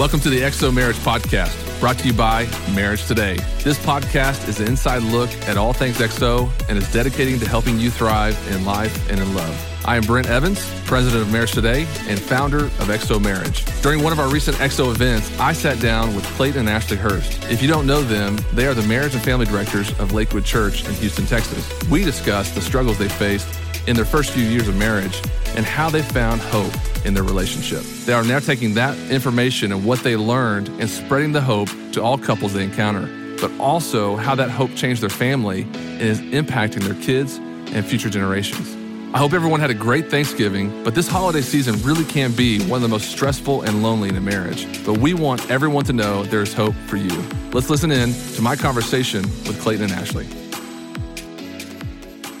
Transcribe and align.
Welcome 0.00 0.20
to 0.20 0.30
the 0.30 0.40
XO 0.40 0.72
Marriage 0.72 0.96
Podcast, 0.96 1.78
brought 1.78 1.98
to 1.98 2.06
you 2.06 2.14
by 2.14 2.48
Marriage 2.74 3.04
Today. 3.04 3.36
This 3.62 3.78
podcast 3.84 4.48
is 4.48 4.58
an 4.58 4.66
inside 4.66 5.02
look 5.02 5.30
at 5.46 5.58
all 5.58 5.74
things 5.74 5.98
XO 5.98 6.50
and 6.70 6.78
is 6.78 6.90
dedicating 6.90 7.38
to 7.38 7.46
helping 7.46 7.78
you 7.78 7.90
thrive 7.90 8.34
in 8.50 8.64
life 8.64 9.10
and 9.10 9.20
in 9.20 9.34
love. 9.34 9.84
I 9.84 9.96
am 9.96 10.04
Brent 10.04 10.26
Evans, 10.26 10.66
president 10.86 11.20
of 11.20 11.30
Marriage 11.30 11.52
Today 11.52 11.82
and 12.08 12.18
founder 12.18 12.64
of 12.64 12.88
XO 12.88 13.22
Marriage. 13.22 13.62
During 13.82 14.02
one 14.02 14.14
of 14.14 14.18
our 14.18 14.30
recent 14.30 14.56
XO 14.56 14.90
events, 14.90 15.38
I 15.38 15.52
sat 15.52 15.78
down 15.80 16.16
with 16.16 16.24
Clayton 16.28 16.60
and 16.60 16.70
Ashley 16.70 16.96
Hurst. 16.96 17.44
If 17.50 17.60
you 17.60 17.68
don't 17.68 17.86
know 17.86 18.00
them, 18.00 18.38
they 18.54 18.66
are 18.66 18.72
the 18.72 18.86
marriage 18.86 19.14
and 19.14 19.22
family 19.22 19.44
directors 19.44 19.90
of 19.98 20.14
Lakewood 20.14 20.46
Church 20.46 20.82
in 20.88 20.94
Houston, 20.94 21.26
Texas. 21.26 21.70
We 21.90 22.04
discussed 22.04 22.54
the 22.54 22.62
struggles 22.62 22.96
they 22.96 23.10
faced 23.10 23.59
in 23.86 23.96
their 23.96 24.04
first 24.04 24.30
few 24.30 24.44
years 24.44 24.68
of 24.68 24.76
marriage 24.76 25.20
and 25.56 25.64
how 25.64 25.90
they 25.90 26.02
found 26.02 26.40
hope 26.40 26.72
in 27.04 27.14
their 27.14 27.22
relationship. 27.22 27.82
They 28.04 28.12
are 28.12 28.24
now 28.24 28.38
taking 28.38 28.74
that 28.74 28.96
information 29.10 29.72
and 29.72 29.84
what 29.84 30.00
they 30.00 30.16
learned 30.16 30.68
and 30.80 30.88
spreading 30.88 31.32
the 31.32 31.40
hope 31.40 31.68
to 31.92 32.02
all 32.02 32.18
couples 32.18 32.52
they 32.52 32.64
encounter, 32.64 33.08
but 33.40 33.50
also 33.58 34.16
how 34.16 34.34
that 34.34 34.50
hope 34.50 34.74
changed 34.74 35.02
their 35.02 35.08
family 35.08 35.62
and 35.62 36.02
is 36.02 36.20
impacting 36.20 36.82
their 36.82 37.00
kids 37.02 37.36
and 37.72 37.84
future 37.84 38.10
generations. 38.10 38.76
I 39.12 39.18
hope 39.18 39.32
everyone 39.32 39.58
had 39.58 39.70
a 39.70 39.74
great 39.74 40.08
Thanksgiving, 40.08 40.84
but 40.84 40.94
this 40.94 41.08
holiday 41.08 41.40
season 41.40 41.74
really 41.82 42.04
can 42.04 42.30
be 42.30 42.60
one 42.66 42.76
of 42.76 42.82
the 42.82 42.88
most 42.88 43.10
stressful 43.10 43.62
and 43.62 43.82
lonely 43.82 44.08
in 44.08 44.16
a 44.16 44.20
marriage. 44.20 44.68
But 44.86 44.98
we 44.98 45.14
want 45.14 45.50
everyone 45.50 45.84
to 45.86 45.92
know 45.92 46.22
there's 46.22 46.52
hope 46.52 46.76
for 46.86 46.96
you. 46.96 47.28
Let's 47.52 47.68
listen 47.68 47.90
in 47.90 48.12
to 48.36 48.42
my 48.42 48.54
conversation 48.54 49.22
with 49.22 49.60
Clayton 49.60 49.90
and 49.90 49.92
Ashley. 49.92 50.28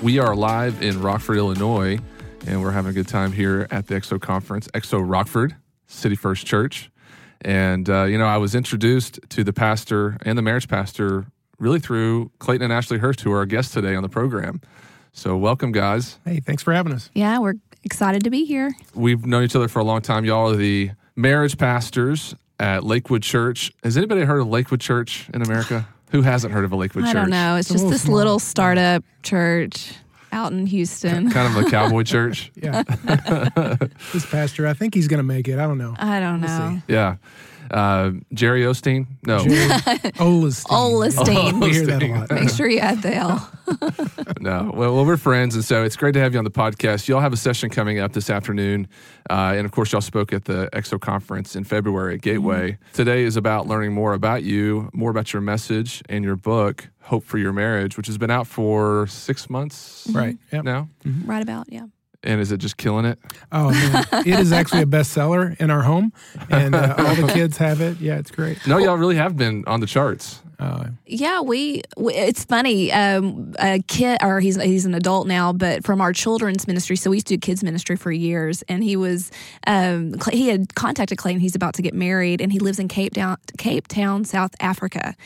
We 0.02 0.18
are 0.18 0.34
live 0.34 0.82
in 0.82 1.02
Rockford, 1.02 1.36
Illinois, 1.36 1.98
and 2.46 2.62
we're 2.62 2.70
having 2.70 2.90
a 2.90 2.94
good 2.94 3.06
time 3.06 3.32
here 3.32 3.66
at 3.70 3.86
the 3.86 3.96
XO 3.96 4.18
conference, 4.18 4.66
XO 4.68 5.02
Rockford 5.06 5.56
City 5.88 6.16
First 6.16 6.46
Church. 6.46 6.90
And, 7.42 7.88
uh, 7.90 8.04
you 8.04 8.16
know, 8.16 8.24
I 8.24 8.38
was 8.38 8.54
introduced 8.54 9.20
to 9.28 9.44
the 9.44 9.52
pastor 9.52 10.16
and 10.22 10.38
the 10.38 10.42
marriage 10.42 10.68
pastor 10.68 11.26
really 11.58 11.80
through 11.80 12.30
Clayton 12.38 12.64
and 12.64 12.72
Ashley 12.72 12.96
Hurst, 12.96 13.20
who 13.20 13.30
are 13.32 13.38
our 13.38 13.46
guests 13.46 13.74
today 13.74 13.94
on 13.94 14.02
the 14.02 14.08
program. 14.08 14.62
So, 15.12 15.36
welcome, 15.36 15.70
guys. 15.70 16.18
Hey, 16.24 16.40
thanks 16.40 16.62
for 16.62 16.72
having 16.72 16.94
us. 16.94 17.10
Yeah, 17.12 17.38
we're 17.38 17.56
excited 17.84 18.24
to 18.24 18.30
be 18.30 18.46
here. 18.46 18.74
We've 18.94 19.26
known 19.26 19.44
each 19.44 19.54
other 19.54 19.68
for 19.68 19.80
a 19.80 19.84
long 19.84 20.00
time. 20.00 20.24
Y'all 20.24 20.50
are 20.50 20.56
the 20.56 20.92
marriage 21.14 21.58
pastors 21.58 22.34
at 22.58 22.84
Lakewood 22.84 23.22
Church. 23.22 23.70
Has 23.84 23.98
anybody 23.98 24.22
heard 24.22 24.40
of 24.40 24.48
Lakewood 24.48 24.80
Church 24.80 25.28
in 25.34 25.42
America? 25.42 25.86
Who 26.10 26.22
hasn't 26.22 26.52
heard 26.52 26.64
of 26.64 26.72
a 26.72 26.76
Lakewood 26.76 27.04
I 27.04 27.08
Church? 27.08 27.16
I 27.16 27.20
don't 27.20 27.30
know. 27.30 27.56
It's, 27.56 27.70
It's 27.70 27.72
just 27.74 27.84
little 27.84 27.90
this 27.90 28.02
small. 28.02 28.16
little 28.16 28.38
startup 28.38 29.04
church 29.22 29.92
out 30.32 30.52
in 30.52 30.66
Houston. 30.66 31.30
Kind 31.30 31.56
of 31.56 31.66
a 31.66 31.70
cowboy 31.70 32.02
church. 32.02 32.50
Yeah. 32.56 32.82
this 34.12 34.26
pastor, 34.30 34.66
I 34.66 34.74
think 34.74 34.94
he's 34.94 35.08
going 35.08 35.18
to 35.18 35.24
make 35.24 35.48
it. 35.48 35.58
I 35.58 35.66
don't 35.66 35.78
know. 35.78 35.94
I 35.98 36.20
don't 36.20 36.40
We'll 36.40 36.50
know. 36.50 36.76
see. 36.86 36.92
Yeah. 36.92 37.16
Uh, 37.70 38.12
Jerry 38.34 38.62
Osteen? 38.62 39.06
No. 39.24 39.44
Jerry 39.44 39.68
Olestein. 40.18 40.64
Olestein. 40.66 41.62
We 41.62 41.70
hear 41.72 41.86
that 41.86 42.02
a 42.02 42.06
lot. 42.08 42.30
Make 42.30 42.50
sure 42.50 42.68
you 42.68 42.78
add 42.80 43.02
the 43.02 43.14
L. 43.14 43.50
No. 44.40 44.72
Well, 44.74 44.94
well, 44.94 45.04
we're 45.04 45.16
friends, 45.18 45.54
and 45.54 45.62
so 45.64 45.84
it's 45.84 45.94
great 45.96 46.12
to 46.14 46.20
have 46.20 46.32
you 46.32 46.38
on 46.38 46.44
the 46.44 46.50
podcast. 46.50 47.06
Y'all 47.08 47.20
have 47.20 47.32
a 47.32 47.36
session 47.36 47.68
coming 47.70 47.98
up 48.00 48.12
this 48.12 48.30
afternoon, 48.30 48.88
uh, 49.28 49.52
and 49.54 49.64
of 49.66 49.70
course, 49.70 49.92
y'all 49.92 50.00
spoke 50.00 50.32
at 50.32 50.46
the 50.46 50.68
XO 50.72 50.98
conference 51.00 51.54
in 51.54 51.62
February 51.64 52.14
at 52.14 52.20
Gateway. 52.22 52.78
Today 52.94 53.22
is 53.22 53.36
about 53.36 53.66
learning 53.68 53.92
more 53.92 54.12
about 54.14 54.42
you, 54.42 54.88
more 54.92 55.10
about 55.10 55.32
your 55.32 55.42
message, 55.42 56.02
and 56.08 56.24
your 56.24 56.36
book, 56.36 56.88
Hope 57.02 57.22
for 57.24 57.38
Your 57.38 57.52
Marriage, 57.52 57.96
which 57.96 58.06
has 58.06 58.18
been 58.18 58.30
out 58.30 58.46
for 58.46 59.06
six 59.08 59.48
months 59.50 60.08
Right. 60.10 60.36
Yep. 60.52 60.64
now. 60.64 60.88
Right 61.24 61.42
about, 61.42 61.70
yeah. 61.70 61.86
And 62.22 62.40
is 62.40 62.52
it 62.52 62.58
just 62.58 62.76
killing 62.76 63.06
it? 63.06 63.18
Oh, 63.50 63.70
man. 63.70 64.04
It 64.26 64.38
is 64.38 64.52
actually 64.52 64.82
a 64.82 64.86
bestseller 64.86 65.58
in 65.58 65.70
our 65.70 65.82
home, 65.82 66.12
and 66.50 66.74
uh, 66.74 66.94
all 66.98 67.14
the 67.14 67.26
kids 67.34 67.56
have 67.56 67.80
it. 67.80 67.98
Yeah, 67.98 68.18
it's 68.18 68.30
great. 68.30 68.58
No, 68.66 68.76
y'all 68.76 68.98
really 68.98 69.16
have 69.16 69.36
been 69.38 69.64
on 69.66 69.80
the 69.80 69.86
charts. 69.86 70.42
Uh, 70.60 70.88
Yeah, 71.06 71.40
we. 71.40 71.82
we 71.96 72.14
it's 72.14 72.44
funny. 72.44 72.92
Um, 72.92 73.54
a 73.58 73.80
kid, 73.88 74.18
or 74.22 74.40
he's 74.40 74.60
he's 74.60 74.84
an 74.84 74.94
adult 74.94 75.26
now, 75.26 75.52
but 75.52 75.84
from 75.84 76.00
our 76.00 76.12
children's 76.12 76.66
ministry. 76.66 76.96
So 76.96 77.10
we 77.10 77.16
used 77.16 77.26
to 77.28 77.34
do 77.34 77.38
kids 77.38 77.64
ministry 77.64 77.96
for 77.96 78.12
years, 78.12 78.62
and 78.68 78.84
he 78.84 78.96
was 78.96 79.30
um, 79.66 80.14
he 80.30 80.48
had 80.48 80.74
contacted 80.74 81.18
Clayton. 81.18 81.40
He's 81.40 81.54
about 81.54 81.74
to 81.74 81.82
get 81.82 81.94
married, 81.94 82.40
and 82.40 82.52
he 82.52 82.58
lives 82.58 82.78
in 82.78 82.88
Cape 82.88 83.14
Town, 83.14 83.38
Cape 83.58 83.88
Town, 83.88 84.24
South 84.24 84.54
Africa. 84.60 85.16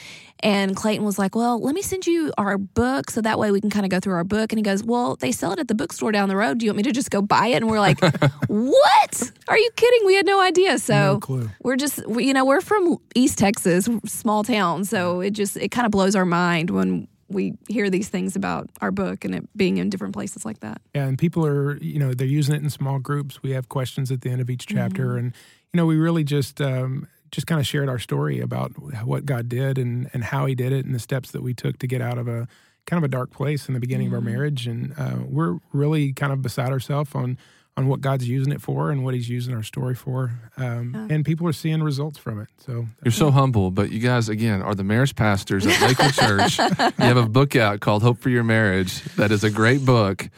And 0.41 0.77
Clayton 0.77 1.05
was 1.07 1.19
like, 1.19 1.35
"Well, 1.35 1.59
let 1.61 1.75
me 1.75 1.81
send 1.81 2.07
you 2.07 2.33
our 2.37 2.59
book, 2.59 3.11
so 3.11 3.21
that 3.23 3.39
way 3.39 3.51
we 3.51 3.61
can 3.61 3.71
kind 3.71 3.87
of 3.87 3.91
go 3.91 3.99
through 3.99 4.15
our 4.15 4.25
book." 4.25 4.53
And 4.53 4.59
he 4.59 4.63
goes, 4.63 4.85
"Well, 4.85 5.17
they 5.17 5.33
sell 5.33 5.53
it 5.53 5.59
at 5.59 5.69
the 5.69 5.75
bookstore 5.75 6.13
down 6.13 6.29
the 6.29 6.37
road. 6.37 6.59
Do 6.59 6.67
you 6.67 6.71
want 6.71 6.79
me 6.79 6.83
to 6.85 6.93
just 6.93 7.11
go 7.11 7.23
buy 7.23 7.49
it?" 7.49 7.57
And 7.57 7.69
we're 7.69 7.81
like, 7.81 7.99
"What? 8.49 9.33
Are 9.49 9.59
you 9.59 9.71
kidding? 9.75 10.01
We 10.05 10.15
had 10.15 10.27
no 10.27 10.41
idea." 10.43 10.79
So 10.79 10.95
no 11.29 11.49
we're 11.63 11.77
just 11.77 12.07
we, 12.07 12.27
you 12.27 12.35
know 12.35 12.45
we're 12.45 12.61
from 12.61 12.99
east 13.15 13.39
texas 13.39 13.89
small 14.05 14.45
town 14.45 14.85
so 14.85 15.21
it 15.25 15.33
just 15.33 15.57
it 15.57 15.71
kind 15.71 15.87
of 15.87 15.91
blows 15.91 16.15
our 16.15 16.25
mind 16.25 16.71
when 16.71 17.09
we 17.29 17.55
hear 17.69 17.89
these 17.91 18.09
things 18.09 18.37
about 18.37 18.69
our 18.81 18.91
book 18.91 19.25
and 19.25 19.35
it 19.35 19.57
being 19.57 19.79
in 19.79 19.89
different 19.91 20.15
places 20.15 20.45
like 20.45 20.61
that 20.61 20.81
Yeah, 20.95 21.07
and 21.07 21.19
people 21.19 21.45
are, 21.47 21.77
you 21.79 21.99
know, 21.99 22.13
they're 22.15 22.27
using 22.27 22.55
it 22.55 22.63
in 22.63 22.71
small 22.71 22.99
groups. 22.99 23.43
We 23.43 23.51
have 23.53 23.69
questions 23.69 24.11
at 24.11 24.21
the 24.21 24.31
end 24.31 24.41
of 24.41 24.51
each 24.51 24.67
chapter, 24.67 25.17
and 25.17 25.33
you 25.73 25.79
know, 25.79 25.87
we 25.87 25.97
really 25.97 26.25
just 26.25 26.61
um, 26.61 27.09
just 27.33 27.47
kind 27.47 27.61
of 27.61 27.67
shared 27.67 27.89
our 27.89 27.99
story 27.99 28.41
about 28.41 28.71
what 29.05 29.27
God 29.27 29.49
did 29.49 29.79
and 29.79 30.09
and 30.13 30.25
how 30.25 30.47
He 30.47 30.55
did 30.55 30.73
it, 30.73 30.85
and 30.85 30.95
the 30.95 31.01
steps 31.01 31.33
that 31.33 31.43
we 31.43 31.55
took 31.55 31.79
to 31.79 31.87
get 31.87 32.01
out 32.01 32.19
of 32.19 32.29
a 32.29 32.47
kind 32.87 33.03
of 33.03 33.05
a 33.05 33.09
dark 33.09 33.31
place 33.31 33.67
in 33.69 33.75
the 33.75 33.81
beginning 33.81 34.09
of 34.09 34.13
our 34.13 34.21
marriage. 34.21 34.67
And 34.67 34.95
uh, 34.99 35.17
we're 35.27 35.59
really 35.73 36.13
kind 36.13 36.33
of 36.33 36.43
beside 36.43 36.71
ourselves 36.71 37.15
on 37.15 37.39
on 37.77 37.89
what 37.89 38.01
God's 38.01 38.29
using 38.29 38.53
it 38.53 38.61
for 38.63 38.91
and 38.91 39.05
what 39.05 39.15
He's 39.15 39.29
using 39.29 39.55
our 39.55 39.63
story 39.63 39.95
for. 39.95 40.31
Um, 40.57 41.09
And 41.11 41.25
people 41.25 41.47
are 41.49 41.53
seeing 41.53 41.83
results 41.83 42.19
from 42.19 42.41
it. 42.41 42.49
So 42.59 42.87
You're 43.05 43.13
so 43.13 43.31
humble, 43.31 43.71
but 43.71 43.91
you 43.91 43.99
guys, 43.99 44.29
again, 44.29 44.63
are 44.63 44.75
the 44.75 44.85
marriage 44.85 45.15
pastors 45.17 45.67
at 45.67 45.81
Lakewood 45.81 46.13
Church. 46.15 46.59
You 46.59 46.93
have 46.99 47.17
a 47.17 47.29
book 47.29 47.57
out 47.57 47.81
called 47.81 48.03
Hope 48.03 48.19
for 48.19 48.31
Your 48.31 48.45
Marriage. 48.45 49.03
That 49.17 49.33
is 49.33 49.43
a 49.45 49.51
great 49.51 49.85
book, 49.85 50.29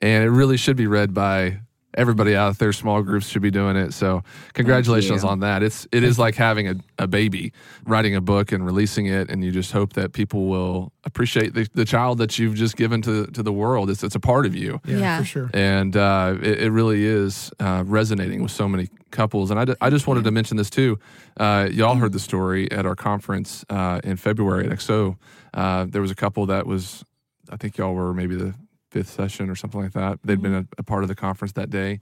and 0.00 0.24
it 0.24 0.30
really 0.30 0.56
should 0.56 0.76
be 0.76 0.86
read 0.86 1.12
by 1.12 1.60
everybody 1.96 2.36
out 2.36 2.58
there. 2.58 2.72
Small 2.72 3.02
groups 3.02 3.28
should 3.28 3.42
be 3.42 3.50
doing 3.50 3.76
it. 3.76 3.92
So, 3.92 4.22
congratulations 4.54 5.24
on 5.24 5.40
that. 5.40 5.62
It's 5.62 5.86
it 5.92 6.02
is 6.04 6.18
like 6.18 6.34
having 6.34 6.68
a, 6.68 6.74
a 6.98 7.06
baby, 7.06 7.52
writing 7.86 8.14
a 8.14 8.20
book 8.20 8.52
and 8.52 8.64
releasing 8.64 9.06
it, 9.06 9.30
and 9.30 9.44
you 9.44 9.50
just 9.52 9.72
hope 9.72 9.92
that 9.94 10.12
people 10.12 10.46
will 10.46 10.92
appreciate 11.04 11.54
the, 11.54 11.68
the 11.74 11.84
child 11.84 12.18
that 12.18 12.38
you've 12.38 12.54
just 12.54 12.76
given 12.76 13.02
to 13.02 13.26
to 13.26 13.42
the 13.42 13.52
world. 13.52 13.90
It's 13.90 14.02
it's 14.02 14.14
a 14.14 14.20
part 14.20 14.46
of 14.46 14.54
you 14.54 14.80
yeah, 14.84 14.98
Yeah. 14.98 15.18
for 15.18 15.24
sure. 15.24 15.50
and 15.54 15.96
uh, 15.96 16.36
it, 16.42 16.62
it 16.64 16.70
really 16.70 17.04
is 17.04 17.50
uh, 17.60 17.82
resonating 17.86 18.42
with 18.42 18.52
so 18.52 18.68
many 18.68 18.88
couples. 19.10 19.50
And 19.50 19.58
I, 19.58 19.74
I 19.80 19.90
just 19.90 20.06
wanted 20.06 20.24
to 20.24 20.30
mention 20.30 20.56
this 20.56 20.68
too. 20.70 20.98
Uh, 21.38 21.68
y'all 21.70 21.94
heard 21.96 22.12
the 22.12 22.18
story 22.20 22.70
at 22.70 22.84
our 22.86 22.96
conference 22.96 23.64
uh, 23.70 24.00
in 24.04 24.16
February 24.16 24.66
at 24.66 24.72
XO. 24.72 25.16
Uh, 25.54 25.86
there 25.88 26.02
was 26.02 26.10
a 26.10 26.14
couple 26.14 26.44
that 26.46 26.66
was, 26.66 27.02
I 27.48 27.56
think 27.56 27.78
y'all 27.78 27.94
were 27.94 28.12
maybe 28.12 28.34
the 28.36 28.54
fifth 28.90 29.10
session 29.10 29.50
or 29.50 29.54
something 29.54 29.80
like 29.82 29.92
that. 29.92 30.18
They'd 30.24 30.40
been 30.40 30.54
a, 30.54 30.66
a 30.78 30.82
part 30.82 31.02
of 31.02 31.08
the 31.08 31.14
conference 31.14 31.52
that 31.52 31.70
day. 31.70 32.00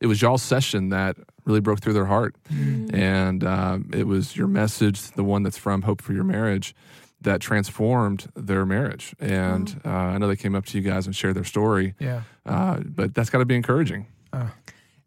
It 0.00 0.06
was 0.06 0.20
y'all's 0.22 0.42
session 0.42 0.88
that 0.90 1.16
really 1.44 1.60
broke 1.60 1.80
through 1.80 1.92
their 1.92 2.06
heart, 2.06 2.34
and 2.50 3.44
um, 3.44 3.90
it 3.92 4.06
was 4.06 4.36
your 4.36 4.48
message, 4.48 5.10
the 5.12 5.24
one 5.24 5.42
that's 5.42 5.58
from 5.58 5.82
Hope 5.82 6.02
for 6.02 6.12
Your 6.12 6.24
Marriage. 6.24 6.74
That 7.20 7.40
transformed 7.40 8.26
their 8.34 8.66
marriage, 8.66 9.14
and 9.20 9.80
uh, 9.84 9.88
I 9.90 10.18
know 10.18 10.26
they 10.26 10.34
came 10.34 10.56
up 10.56 10.66
to 10.66 10.76
you 10.76 10.82
guys 10.82 11.06
and 11.06 11.14
shared 11.14 11.36
their 11.36 11.44
story. 11.44 11.94
Yeah. 12.00 12.22
Uh, 12.44 12.80
but 12.80 13.14
that's 13.14 13.30
got 13.30 13.38
to 13.38 13.44
be 13.44 13.54
encouraging. 13.54 14.08
I 14.32 14.48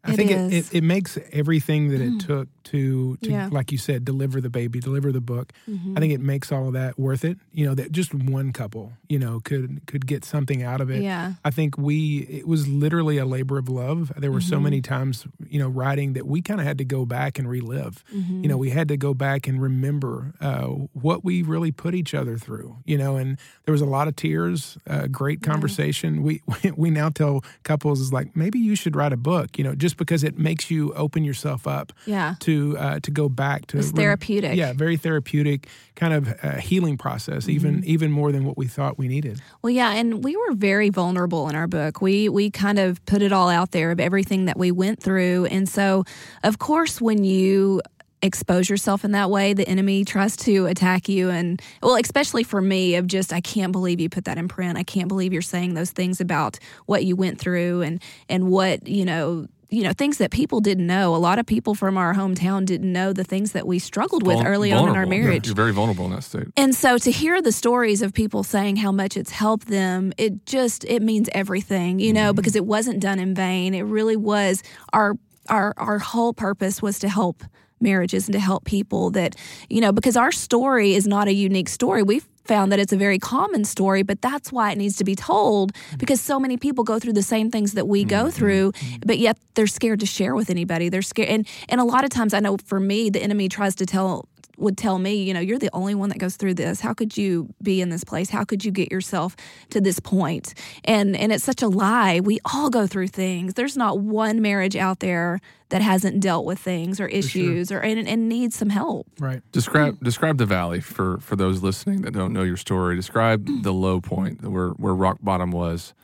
It 0.08 0.16
think 0.16 0.30
it, 0.30 0.38
is. 0.50 0.70
it, 0.70 0.76
it 0.78 0.82
makes 0.82 1.18
everything 1.30 1.88
that 1.90 2.00
it 2.00 2.20
took 2.20 2.48
to, 2.66 3.16
to 3.22 3.30
Yeah. 3.30 3.48
like 3.50 3.72
you 3.72 3.78
said, 3.78 4.04
deliver 4.04 4.40
the 4.40 4.50
baby, 4.50 4.80
deliver 4.80 5.12
the 5.12 5.20
book. 5.20 5.52
I 5.96 6.00
think 6.00 6.12
it 6.12 6.20
makes 6.20 6.52
all 6.52 6.66
of 6.68 6.72
that 6.74 6.98
worth 6.98 7.24
it. 7.24 7.38
You 7.52 7.66
know, 7.66 7.74
that 7.74 7.92
just 7.92 8.12
one 8.14 8.52
couple, 8.52 8.92
you 9.08 9.18
know, 9.18 9.40
could 9.40 9.80
could 9.86 10.06
get 10.06 10.24
something 10.24 10.62
out 10.62 10.80
of 10.80 10.90
it. 10.90 11.02
yeah 11.02 11.34
I 11.44 11.50
think 11.50 11.76
we 11.78 12.26
it 12.40 12.46
was 12.46 12.66
literally 12.68 13.18
a 13.18 13.24
labor 13.26 13.58
of 13.58 13.68
love. 13.68 14.12
There 14.16 14.32
were 14.32 14.40
so 14.40 14.58
many 14.60 14.80
times, 14.80 15.26
you 15.48 15.58
know, 15.58 15.68
writing 15.68 16.12
that 16.14 16.26
we 16.26 16.42
kind 16.42 16.60
of 16.60 16.66
had 16.66 16.78
to 16.78 16.84
go 16.84 17.04
back 17.06 17.38
and 17.38 17.48
relive. 17.48 18.02
You 18.42 18.48
know, 18.48 18.56
we 18.56 18.70
had 18.70 18.88
to 18.88 18.96
go 18.96 19.14
back 19.14 19.46
and 19.48 19.60
remember 19.62 20.34
uh, 20.40 20.66
what 21.06 21.24
we 21.24 21.42
really 21.42 21.72
put 21.72 21.94
each 21.94 22.14
other 22.14 22.36
through. 22.38 22.76
You 22.84 22.98
know, 22.98 23.16
and 23.16 23.38
there 23.64 23.72
was 23.72 23.82
a 23.82 23.86
lot 23.96 24.08
of 24.08 24.14
tears, 24.16 24.76
uh, 24.88 25.06
great 25.06 25.40
conversation. 25.42 26.22
We, 26.22 26.42
we 26.62 26.70
we 26.84 26.90
now 26.90 27.08
tell 27.10 27.44
couples 27.62 28.00
is 28.00 28.12
like 28.12 28.34
maybe 28.36 28.58
you 28.58 28.74
should 28.76 28.94
write 28.96 29.12
a 29.12 29.16
book. 29.32 29.48
You 29.58 29.64
know, 29.64 29.74
just 29.74 29.96
because 29.96 30.22
it 30.28 30.34
makes 30.38 30.70
you 30.70 30.92
open 30.94 31.22
yourself 31.24 31.66
up 31.66 31.92
yeah 32.06 32.34
to 32.46 32.55
uh, 32.78 33.00
to 33.00 33.10
go 33.10 33.28
back 33.28 33.66
to 33.68 33.78
It's 33.78 33.90
therapeutic. 33.90 34.56
Yeah, 34.56 34.72
very 34.72 34.96
therapeutic 34.96 35.68
kind 35.94 36.12
of 36.12 36.28
uh, 36.42 36.56
healing 36.58 36.96
process, 36.98 37.48
even 37.48 37.84
even 37.84 38.10
more 38.10 38.32
than 38.32 38.44
what 38.44 38.56
we 38.56 38.66
thought 38.66 38.98
we 38.98 39.08
needed. 39.08 39.40
Well, 39.62 39.70
yeah, 39.70 39.92
and 39.92 40.24
we 40.24 40.36
were 40.36 40.54
very 40.54 40.90
vulnerable 40.90 41.48
in 41.48 41.54
our 41.54 41.66
book. 41.66 42.00
We 42.00 42.28
we 42.28 42.50
kind 42.50 42.78
of 42.78 43.04
put 43.06 43.22
it 43.22 43.32
all 43.32 43.48
out 43.48 43.70
there 43.70 43.90
of 43.90 44.00
everything 44.00 44.46
that 44.46 44.58
we 44.58 44.70
went 44.70 45.02
through, 45.02 45.46
and 45.46 45.68
so 45.68 46.04
of 46.42 46.58
course 46.58 47.00
when 47.00 47.24
you 47.24 47.80
expose 48.22 48.68
yourself 48.68 49.04
in 49.04 49.12
that 49.12 49.30
way, 49.30 49.52
the 49.52 49.66
enemy 49.68 50.04
tries 50.04 50.36
to 50.36 50.66
attack 50.66 51.08
you. 51.08 51.30
And 51.30 51.60
well, 51.82 51.96
especially 51.96 52.42
for 52.42 52.60
me, 52.60 52.96
of 52.96 53.06
just, 53.06 53.32
I 53.32 53.40
can't 53.40 53.72
believe 53.72 54.00
you 54.00 54.08
put 54.08 54.24
that 54.24 54.38
in 54.38 54.48
print. 54.48 54.78
I 54.78 54.82
can't 54.82 55.08
believe 55.08 55.32
you're 55.32 55.42
saying 55.42 55.74
those 55.74 55.90
things 55.90 56.20
about 56.20 56.58
what 56.86 57.04
you 57.04 57.14
went 57.14 57.38
through 57.38 57.82
and, 57.82 58.02
and 58.28 58.50
what, 58.50 58.86
you 58.88 59.04
know, 59.04 59.46
you 59.68 59.82
know 59.82 59.92
things 59.92 60.18
that 60.18 60.30
people 60.30 60.60
didn't 60.60 60.86
know. 60.86 61.14
A 61.14 61.18
lot 61.18 61.38
of 61.38 61.46
people 61.46 61.74
from 61.74 61.96
our 61.96 62.14
hometown 62.14 62.64
didn't 62.64 62.92
know 62.92 63.12
the 63.12 63.24
things 63.24 63.52
that 63.52 63.66
we 63.66 63.78
struggled 63.78 64.26
with 64.26 64.38
Vul- 64.38 64.46
early 64.46 64.72
on 64.72 64.84
in 64.84 64.88
our 64.90 65.04
vulnerable. 65.04 65.10
marriage. 65.10 65.46
You're 65.46 65.56
very 65.56 65.72
vulnerable 65.72 66.04
in 66.06 66.12
that 66.12 66.22
state. 66.22 66.48
And 66.56 66.74
so 66.74 66.98
to 66.98 67.10
hear 67.10 67.42
the 67.42 67.52
stories 67.52 68.02
of 68.02 68.12
people 68.12 68.42
saying 68.42 68.76
how 68.76 68.92
much 68.92 69.16
it's 69.16 69.30
helped 69.30 69.68
them, 69.68 70.12
it 70.16 70.46
just 70.46 70.84
it 70.84 71.02
means 71.02 71.28
everything, 71.32 71.98
you 71.98 72.12
know, 72.12 72.30
mm-hmm. 72.30 72.36
because 72.36 72.56
it 72.56 72.64
wasn't 72.64 73.00
done 73.00 73.18
in 73.18 73.34
vain. 73.34 73.74
It 73.74 73.82
really 73.82 74.16
was 74.16 74.62
our 74.92 75.14
our 75.48 75.74
our 75.76 75.98
whole 75.98 76.32
purpose 76.32 76.80
was 76.80 76.98
to 77.00 77.08
help 77.08 77.42
marriages 77.80 78.26
and 78.26 78.32
to 78.32 78.40
help 78.40 78.64
people 78.64 79.10
that, 79.10 79.36
you 79.68 79.80
know, 79.80 79.92
because 79.92 80.16
our 80.16 80.32
story 80.32 80.94
is 80.94 81.06
not 81.06 81.28
a 81.28 81.32
unique 81.32 81.68
story. 81.68 82.02
We've 82.02 82.26
found 82.46 82.72
that 82.72 82.78
it's 82.78 82.92
a 82.92 82.96
very 82.96 83.18
common 83.18 83.64
story, 83.64 84.02
but 84.02 84.20
that's 84.22 84.52
why 84.52 84.72
it 84.72 84.78
needs 84.78 84.96
to 84.96 85.04
be 85.04 85.14
told 85.14 85.72
mm. 85.72 85.98
because 85.98 86.20
so 86.20 86.38
many 86.38 86.56
people 86.56 86.84
go 86.84 86.98
through 86.98 87.14
the 87.14 87.22
same 87.22 87.50
things 87.50 87.72
that 87.72 87.86
we 87.86 88.04
go 88.04 88.24
mm-hmm. 88.24 88.30
through, 88.30 88.72
mm-hmm. 88.72 88.96
but 89.04 89.18
yet 89.18 89.38
they're 89.54 89.66
scared 89.66 90.00
to 90.00 90.06
share 90.06 90.34
with 90.34 90.50
anybody. 90.50 90.88
They're 90.88 91.02
scared 91.02 91.28
and 91.28 91.46
and 91.68 91.80
a 91.80 91.84
lot 91.84 92.04
of 92.04 92.10
times 92.10 92.34
I 92.34 92.40
know 92.40 92.56
for 92.64 92.80
me 92.80 93.10
the 93.10 93.22
enemy 93.22 93.48
tries 93.48 93.74
to 93.76 93.86
tell 93.86 94.28
would 94.56 94.76
tell 94.78 94.98
me, 94.98 95.22
you 95.22 95.34
know, 95.34 95.40
you're 95.40 95.58
the 95.58 95.70
only 95.72 95.94
one 95.94 96.08
that 96.08 96.18
goes 96.18 96.36
through 96.36 96.54
this. 96.54 96.80
How 96.80 96.94
could 96.94 97.16
you 97.16 97.48
be 97.62 97.80
in 97.80 97.90
this 97.90 98.04
place? 98.04 98.30
How 98.30 98.44
could 98.44 98.64
you 98.64 98.70
get 98.70 98.90
yourself 98.90 99.36
to 99.70 99.80
this 99.80 100.00
point? 100.00 100.54
And 100.84 101.16
and 101.16 101.32
it's 101.32 101.44
such 101.44 101.62
a 101.62 101.68
lie. 101.68 102.20
We 102.20 102.38
all 102.44 102.70
go 102.70 102.86
through 102.86 103.08
things. 103.08 103.54
There's 103.54 103.76
not 103.76 103.98
one 103.98 104.40
marriage 104.40 104.76
out 104.76 105.00
there 105.00 105.40
that 105.68 105.82
hasn't 105.82 106.20
dealt 106.20 106.44
with 106.44 106.58
things 106.58 107.00
or 107.00 107.08
issues 107.08 107.72
or 107.72 107.80
and, 107.80 108.08
and 108.08 108.28
needs 108.28 108.56
some 108.56 108.70
help. 108.70 109.06
Right. 109.18 109.42
Describe 109.52 109.98
describe 110.02 110.38
the 110.38 110.46
valley 110.46 110.80
for 110.80 111.18
for 111.18 111.36
those 111.36 111.62
listening 111.62 112.02
that 112.02 112.12
don't 112.12 112.32
know 112.32 112.42
your 112.42 112.56
story. 112.56 112.96
Describe 112.96 113.62
the 113.62 113.72
low 113.72 114.00
point 114.00 114.42
where 114.42 114.70
where 114.70 114.94
rock 114.94 115.18
bottom 115.20 115.50
was. 115.50 115.94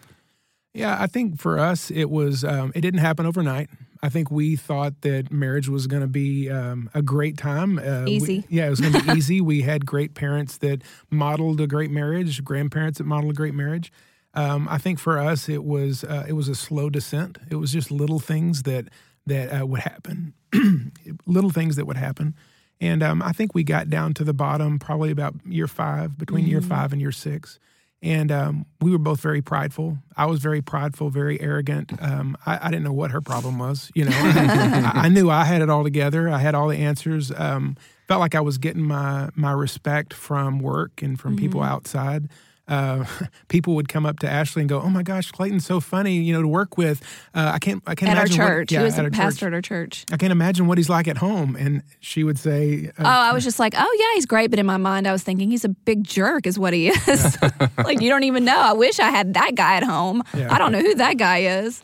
Yeah, 0.75 0.97
I 0.99 1.07
think 1.07 1.39
for 1.39 1.59
us, 1.59 1.91
it 1.91 2.09
was, 2.09 2.45
um, 2.45 2.73
it 2.75 2.81
didn't 2.81 3.01
happen 3.01 3.27
overnight. 3.27 3.69
I 4.03 4.09
think 4.09 4.31
we 4.31 4.57
thought 4.57 5.03
that 5.03 5.31
marriage 5.31 5.69
was 5.69 5.87
going 5.87 6.01
to 6.03 6.09
be 6.09 6.51
um, 6.51 6.91
a 6.93 7.03
great 7.03 7.37
time. 7.39 7.79
Uh, 7.79 8.03
we- 8.05 8.13
Easy. 8.13 8.45
yeah, 8.49 8.67
it 8.67 8.71
was 8.71 8.81
going 8.81 8.95
to 8.95 9.03
be 9.03 9.13
easy. 9.19 9.41
We 9.41 9.63
had 9.63 9.87
great 9.87 10.15
parents 10.15 10.59
that 10.59 10.83
modeled 11.11 11.61
a 11.61 11.67
great 11.69 11.91
marriage, 11.91 12.43
grandparents 12.43 12.99
that 12.99 13.05
modeled 13.05 13.33
a 13.33 13.37
great 13.37 13.55
marriage. 13.55 13.93
Um, 14.35 14.67
I 14.69 14.79
think 14.79 14.99
for 14.99 15.19
us, 15.19 15.49
it 15.49 15.63
was 15.63 16.05
uh, 16.05 16.25
it 16.27 16.33
was 16.33 16.49
a 16.49 16.55
slow 16.55 16.89
descent. 16.91 17.39
It 17.51 17.57
was 17.57 17.71
just 17.73 17.91
little 17.91 18.19
things 18.19 18.63
that 18.65 18.89
that 19.27 19.61
uh, 19.61 19.67
would 19.67 19.81
happen, 19.81 20.33
little 21.27 21.51
things 21.51 21.77
that 21.77 21.87
would 21.87 21.99
happen, 21.99 22.35
and 22.81 23.03
um, 23.03 23.23
I 23.23 23.33
think 23.33 23.55
we 23.55 23.63
got 23.63 23.89
down 23.91 24.15
to 24.15 24.25
the 24.25 24.33
bottom 24.33 24.79
probably 24.79 25.11
about 25.11 25.35
year 25.47 25.69
five, 25.69 26.19
between 26.19 26.47
year 26.47 26.61
five 26.63 26.93
and 26.93 27.01
year 27.01 27.13
six 27.13 27.59
and 28.03 28.33
um, 28.33 28.67
we 28.81 28.91
were 28.91 28.99
both 28.99 29.21
very 29.21 29.41
prideful. 29.43 29.99
I 30.17 30.27
was 30.27 30.41
very 30.41 30.61
prideful, 30.61 31.11
very 31.11 31.41
arrogant. 31.41 31.93
Um, 32.03 32.37
I, 32.45 32.67
I 32.67 32.71
didn't 32.71 32.85
know 32.85 32.93
what 32.93 33.13
her 33.13 33.21
problem 33.21 33.59
was. 33.59 33.91
You 33.95 34.07
know, 34.07 34.13
I, 34.15 34.93
I 34.95 35.09
knew 35.09 35.31
I 35.31 35.45
had 35.45 35.63
it 35.63 35.71
all 35.71 35.85
together. 35.85 36.29
I 36.29 36.39
had 36.39 36.55
all 36.55 36.69
the 36.69 36.79
answers. 36.79 37.31
Um, 37.35 37.77
felt 38.09 38.21
like 38.21 38.35
I 38.35 38.41
was 38.41 38.59
getting 38.59 38.83
my 38.83 39.31
my 39.37 39.53
respect 39.53 40.13
from 40.13 40.59
work 40.59 41.03
and 41.03 41.19
from 41.19 41.37
people 41.37 41.63
outside. 41.63 42.29
Uh, 42.69 43.05
people 43.49 43.75
would 43.75 43.89
come 43.89 44.07
up 44.07 44.21
to 44.21 44.31
Ashley 44.31 44.63
and 44.63 44.69
go, 44.69 44.81
"Oh 44.81 44.89
my 44.89 45.03
gosh, 45.03 45.31
Clayton's 45.33 45.67
so 45.67 45.81
funny, 45.81 46.17
you 46.19 46.33
know, 46.33 46.43
to 46.43 46.49
work 46.49 46.79
with." 46.79 47.03
Uh, 47.35 47.51
I 47.55 47.59
can't, 47.59 47.83
I 47.87 47.95
can't 47.95 48.11
At 48.11 48.19
our 48.19 48.25
imagine 48.27 48.39
what- 48.41 48.47
church. 48.49 48.73
yeah, 48.73 48.79
he 48.81 48.85
was 48.85 48.99
a 48.99 49.11
pastor 49.11 49.41
church. 49.41 49.47
at 49.49 49.55
our 49.55 49.63
church. 49.63 50.05
I 50.13 50.17
can't 50.17 50.31
imagine 50.33 50.67
what 50.69 50.79
he's 50.79 50.89
like 50.89 51.09
at 51.09 51.17
home. 51.19 51.57
And 51.57 51.83
she 52.01 52.23
would 52.25 52.39
say, 52.39 52.91
uh, 52.99 53.03
Oh, 53.03 53.05
I 53.05 53.33
was 53.33 53.43
just 53.45 53.59
like, 53.59 53.75
oh 53.77 53.97
yeah, 53.99 54.15
he's 54.15 54.27
great, 54.27 54.51
but 54.51 54.59
in 54.59 54.67
my 54.67 54.77
mind, 54.77 55.09
I 55.09 55.13
was 55.13 55.23
thinking 55.23 55.51
he's 55.51 55.65
a 55.65 55.71
big 55.71 56.05
jerk, 56.05 56.47
is 56.47 56.59
what 56.59 56.73
he 56.73 56.89
is. 56.89 57.37
like 57.79 58.01
you 58.01 58.09
don't 58.09 58.25
even 58.25 58.45
know. 58.45 58.59
I 58.59 58.73
wish 58.75 59.01
I 59.01 59.11
had 59.11 59.35
that 59.35 59.55
guy 59.57 59.75
at 59.77 59.83
home. 59.83 60.23
Yeah. 60.33 60.53
I 60.55 60.59
don't 60.59 60.71
know 60.73 60.81
who 60.81 60.95
that 60.95 61.19
guy 61.19 61.39
is. 61.39 61.83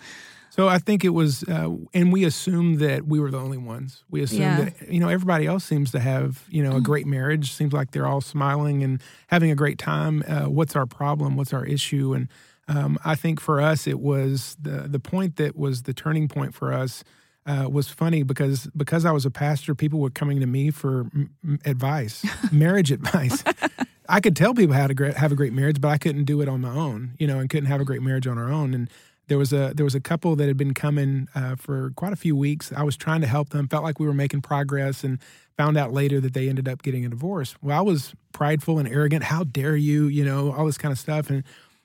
So 0.58 0.66
I 0.66 0.78
think 0.78 1.04
it 1.04 1.10
was, 1.10 1.44
uh, 1.44 1.70
and 1.94 2.12
we 2.12 2.24
assumed 2.24 2.80
that 2.80 3.06
we 3.06 3.20
were 3.20 3.30
the 3.30 3.38
only 3.38 3.58
ones. 3.58 4.02
We 4.10 4.22
assumed 4.22 4.40
Yeah. 4.40 4.64
that 4.64 4.92
you 4.92 4.98
know 4.98 5.08
everybody 5.08 5.46
else 5.46 5.62
seems 5.64 5.92
to 5.92 6.00
have 6.00 6.42
you 6.50 6.64
know 6.64 6.74
a 6.76 6.80
great 6.80 7.06
marriage. 7.06 7.52
Seems 7.52 7.72
like 7.72 7.92
they're 7.92 8.08
all 8.08 8.20
smiling 8.20 8.82
and 8.82 9.00
having 9.28 9.52
a 9.52 9.54
great 9.54 9.78
time. 9.78 10.24
Uh, 10.26 10.46
what's 10.46 10.74
our 10.74 10.84
problem? 10.84 11.36
What's 11.36 11.52
our 11.52 11.64
issue? 11.64 12.12
And 12.12 12.28
um, 12.66 12.98
I 13.04 13.14
think 13.14 13.38
for 13.40 13.60
us, 13.60 13.86
it 13.86 14.00
was 14.00 14.56
the 14.60 14.88
the 14.88 14.98
point 14.98 15.36
that 15.36 15.56
was 15.56 15.82
the 15.84 15.94
turning 15.94 16.26
point 16.26 16.54
for 16.54 16.72
us. 16.72 17.04
Uh, 17.46 17.66
was 17.70 17.88
funny 17.88 18.24
because 18.24 18.66
because 18.76 19.04
I 19.04 19.12
was 19.12 19.24
a 19.24 19.30
pastor, 19.30 19.76
people 19.76 20.00
were 20.00 20.10
coming 20.10 20.40
to 20.40 20.46
me 20.46 20.70
for 20.72 21.06
m- 21.14 21.30
m- 21.44 21.58
advice, 21.64 22.22
marriage 22.52 22.90
advice. 22.90 23.44
I 24.08 24.20
could 24.20 24.34
tell 24.34 24.54
people 24.54 24.74
how 24.74 24.86
to 24.88 24.94
gra- 24.94 25.16
have 25.18 25.32
a 25.32 25.36
great 25.36 25.52
marriage, 25.52 25.80
but 25.80 25.88
I 25.88 25.98
couldn't 25.98 26.24
do 26.24 26.40
it 26.42 26.48
on 26.48 26.60
my 26.62 26.70
own, 26.70 27.12
you 27.18 27.26
know, 27.28 27.38
and 27.38 27.48
couldn't 27.48 27.68
have 27.70 27.80
a 27.80 27.84
great 27.84 28.02
marriage 28.02 28.26
on 28.26 28.36
our 28.38 28.50
own. 28.50 28.74
And 28.74 28.90
there 29.28 29.38
was 29.38 29.52
a 29.52 29.72
there 29.74 29.84
was 29.84 29.94
a 29.94 30.00
couple 30.00 30.34
that 30.36 30.48
had 30.48 30.56
been 30.56 30.74
coming 30.74 31.28
uh, 31.34 31.54
for 31.56 31.92
quite 31.96 32.12
a 32.12 32.16
few 32.16 32.34
weeks. 32.34 32.72
I 32.72 32.82
was 32.82 32.96
trying 32.96 33.20
to 33.20 33.26
help 33.26 33.50
them, 33.50 33.68
felt 33.68 33.84
like 33.84 34.00
we 34.00 34.06
were 34.06 34.14
making 34.14 34.42
progress, 34.42 35.04
and 35.04 35.18
found 35.56 35.76
out 35.76 35.92
later 35.92 36.20
that 36.20 36.34
they 36.34 36.48
ended 36.48 36.68
up 36.68 36.82
getting 36.82 37.04
a 37.04 37.08
divorce. 37.08 37.54
Well, 37.62 37.78
I 37.78 37.82
was 37.82 38.14
prideful 38.32 38.78
and 38.78 38.88
arrogant. 38.88 39.24
How 39.24 39.44
dare 39.44 39.76
you? 39.76 40.06
You 40.06 40.24
know, 40.24 40.52
all 40.52 40.66
this 40.66 40.78
kind 40.78 40.92
of 40.92 40.98
stuff. 40.98 41.30
And 41.30 41.44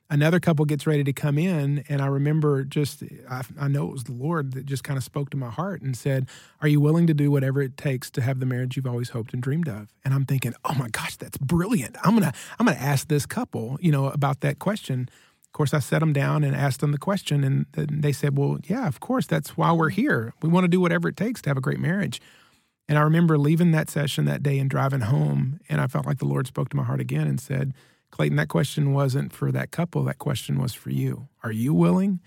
another 0.09 0.39
couple 0.39 0.63
gets 0.65 0.85
ready 0.85 1.03
to 1.03 1.11
come 1.11 1.37
in, 1.37 1.83
and 1.89 2.01
I 2.01 2.05
remember 2.05 2.63
just 2.63 3.03
I, 3.29 3.41
I 3.59 3.67
know 3.67 3.87
it 3.87 3.91
was 3.91 4.03
the 4.05 4.13
Lord 4.13 4.53
that 4.53 4.65
just 4.65 4.83
kind 4.83 4.97
of 4.97 5.03
spoke 5.03 5.29
to 5.31 5.37
my 5.37 5.49
heart 5.49 5.81
and 5.81 5.97
said, 5.97 6.27
"Are 6.61 6.67
you 6.67 6.79
willing 6.79 7.07
to 7.07 7.13
do 7.13 7.29
whatever 7.29 7.61
it 7.61 7.75
takes 7.77 8.09
to 8.11 8.21
have 8.21 8.39
the 8.39 8.45
marriage 8.45 8.77
you've 8.77 8.87
always 8.87 9.09
hoped 9.09 9.33
and 9.33 9.43
dreamed 9.43 9.67
of?" 9.67 9.89
And 10.05 10.13
I'm 10.13 10.25
thinking, 10.25 10.53
"Oh 10.63 10.75
my 10.75 10.87
gosh, 10.89 11.17
that's 11.17 11.37
brilliant! 11.37 11.97
I'm 12.03 12.13
gonna 12.13 12.33
I'm 12.59 12.65
gonna 12.67 12.77
ask 12.77 13.07
this 13.07 13.25
couple, 13.25 13.77
you 13.81 13.91
know, 13.91 14.07
about 14.07 14.41
that 14.41 14.59
question." 14.59 15.09
Of 15.53 15.57
course, 15.57 15.73
I 15.75 15.79
set 15.81 15.99
them 15.99 16.13
down 16.13 16.43
and 16.43 16.55
asked 16.55 16.79
them 16.79 16.93
the 16.93 16.97
question, 16.97 17.43
and 17.43 17.67
they 17.75 18.11
said, 18.11 18.35
"Well, 18.35 18.57
yeah, 18.65 18.87
of 18.87 18.99
course, 18.99 19.27
that's 19.27 19.55
why 19.55 19.71
we're 19.71 19.89
here. 19.91 20.33
We 20.41 20.49
want 20.49 20.63
to 20.63 20.67
do 20.67 20.81
whatever 20.81 21.07
it 21.07 21.15
takes 21.15 21.43
to 21.43 21.49
have 21.51 21.57
a 21.57 21.61
great 21.61 21.79
marriage." 21.79 22.19
And 22.89 22.97
I 22.97 23.01
remember 23.01 23.37
leaving 23.37 23.69
that 23.71 23.87
session 23.91 24.25
that 24.25 24.41
day 24.41 24.57
and 24.57 24.67
driving 24.67 25.01
home, 25.01 25.59
and 25.69 25.79
I 25.79 25.85
felt 25.85 26.07
like 26.07 26.17
the 26.17 26.25
Lord 26.25 26.47
spoke 26.47 26.69
to 26.69 26.75
my 26.75 26.81
heart 26.83 26.99
again 26.99 27.27
and 27.27 27.39
said, 27.39 27.75
"Clayton, 28.09 28.35
that 28.37 28.47
question 28.49 28.93
wasn't 28.93 29.31
for 29.31 29.51
that 29.51 29.69
couple. 29.69 30.03
That 30.05 30.17
question 30.17 30.57
was 30.59 30.73
for 30.73 30.89
you. 30.89 31.27
Are 31.43 31.51
you 31.51 31.71
willing?" 31.71 32.19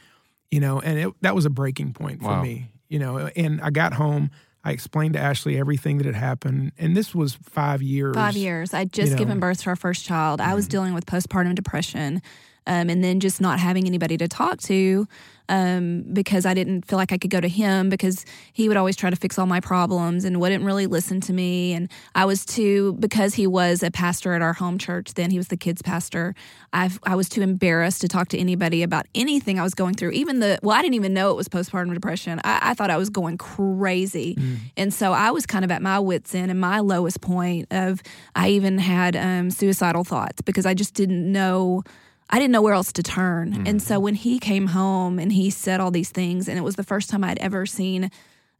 You 0.53 0.61
know, 0.61 0.79
and 0.81 0.97
it, 0.97 1.13
that 1.23 1.35
was 1.35 1.45
a 1.45 1.51
breaking 1.51 1.95
point 1.95 2.21
for 2.21 2.29
Wow. 2.29 2.43
me. 2.45 2.71
You 2.89 3.01
know, 3.01 3.19
and 3.35 3.61
I 3.61 3.71
got 3.71 3.95
home. 3.95 4.31
I 4.67 4.73
explained 4.73 5.15
to 5.15 5.21
Ashley 5.21 5.57
everything 5.57 5.99
that 5.99 6.07
had 6.07 6.17
happened, 6.17 6.73
and 6.77 6.97
this 6.97 7.15
was 7.15 7.35
five 7.35 7.83
years. 7.83 8.17
Five 8.17 8.35
years. 8.35 8.75
I'd 8.75 8.93
just 8.93 9.13
know. 9.13 9.19
given 9.19 9.39
birth 9.39 9.63
to 9.63 9.71
our 9.71 9.77
first 9.77 10.05
child. 10.05 10.41
I 10.41 10.55
was 10.55 10.67
dealing 10.67 10.93
with 10.93 11.07
postpartum 11.07 11.55
depression. 11.55 12.21
Um, 12.67 12.91
and 12.91 13.05
then 13.05 13.21
just 13.21 13.41
not 13.41 13.61
having 13.61 13.87
anybody 13.87 14.17
to 14.17 14.27
talk 14.27 14.59
to 14.63 15.07
um, 15.49 16.05
because 16.13 16.47
I 16.47 16.55
didn't 16.55 16.87
feel 16.87 16.99
like 16.99 17.13
I 17.13 17.19
could 17.19 17.31
go 17.31 17.41
to 17.41 17.49
him 17.49 17.89
because 17.89 18.25
he 18.53 18.69
would 18.69 18.77
always 18.77 18.97
try 18.97 19.11
to 19.11 19.17
fix 19.17 19.39
all 19.39 19.47
my 19.47 19.61
problems 19.61 20.25
and 20.25 20.41
wouldn't 20.41 20.65
really 20.65 20.87
listen 20.87 21.21
to 21.23 21.33
me. 21.33 21.73
And 21.73 21.91
I 22.15 22.25
was 22.25 22.45
too, 22.45 22.95
because 22.95 23.35
he 23.35 23.47
was 23.47 23.83
a 23.83 23.91
pastor 23.91 24.35
at 24.35 24.43
our 24.43 24.53
home 24.53 24.79
church, 24.79 25.15
then 25.15 25.31
he 25.31 25.39
was 25.39 25.49
the 25.49 25.57
kids' 25.57 25.83
pastor. 25.83 26.35
i 26.73 26.91
I 27.03 27.15
was 27.15 27.29
too 27.29 27.43
embarrassed 27.43 28.01
to 28.03 28.09
talk 28.09 28.29
to 28.29 28.39
anybody 28.39 28.83
about 28.83 29.07
anything 29.15 29.59
I 29.59 29.63
was 29.63 29.75
going 29.75 29.95
through. 29.95 30.11
Even 30.13 30.41
the, 30.41 30.59
well, 30.63 30.77
I 30.77 30.83
didn't 30.83 30.95
even 30.95 31.15
know 31.15 31.31
it 31.31 31.37
was 31.37 31.49
postpartum 31.49 31.95
depression. 31.95 32.41
I, 32.45 32.71
I 32.71 32.75
thought 32.75 32.91
I 32.91 32.97
was 32.97 33.11
going 33.11 33.39
crazy. 33.39 34.37
And 34.77 34.93
so 34.93 35.13
I 35.13 35.31
was 35.31 35.47
kind 35.47 35.65
of 35.65 35.71
at 35.71 35.83
my 35.83 35.99
wits' 35.99 36.35
end 36.35 36.51
and 36.51 36.61
my 36.61 36.81
lowest 36.81 37.21
point 37.21 37.67
of, 37.71 38.03
I 38.35 38.51
even 38.51 38.79
had 38.79 39.17
um, 39.17 39.51
suicidal 39.51 40.05
thoughts 40.05 40.41
because 40.43 40.67
I 40.67 40.75
just 40.75 40.95
didn't 40.95 41.31
know. 41.31 41.83
I 42.29 42.39
didn't 42.39 42.53
know 42.53 42.63
where 42.63 42.75
else 42.75 42.93
to 42.93 43.03
turn. 43.03 43.53
And 43.67 43.81
so 43.81 44.01
when 44.01 44.15
he 44.15 44.39
came 44.39 44.69
home 44.69 45.19
and 45.19 45.33
he 45.33 45.51
said 45.51 45.81
all 45.81 45.91
these 45.91 46.11
things, 46.11 46.49
and 46.49 46.59
it 46.59 46.63
was 46.63 46.77
the 46.77 46.83
first 46.83 47.09
time 47.09 47.23
I'd 47.23 47.39
ever 47.39 47.67
seen 47.67 48.11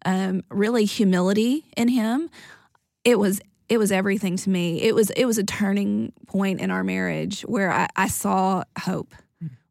um, 0.05 0.45
really 0.51 0.85
humility 0.85 1.65
in 1.77 1.89
him, 1.89 2.31
it 3.05 3.19
was 3.19 3.41
it 3.69 3.79
was 3.79 3.91
everything 3.91 4.37
to 4.37 4.51
me. 4.51 4.81
It 4.83 4.95
was 4.95 5.11
it 5.11 5.25
was 5.25 5.39
a 5.39 5.45
turning 5.45 6.13
point 6.29 6.61
in 6.61 6.71
our 6.71 6.85
marriage 6.85 7.43
where 7.43 7.73
I, 7.73 7.89
I 7.97 8.09
saw 8.09 8.63
hope, 8.79 9.15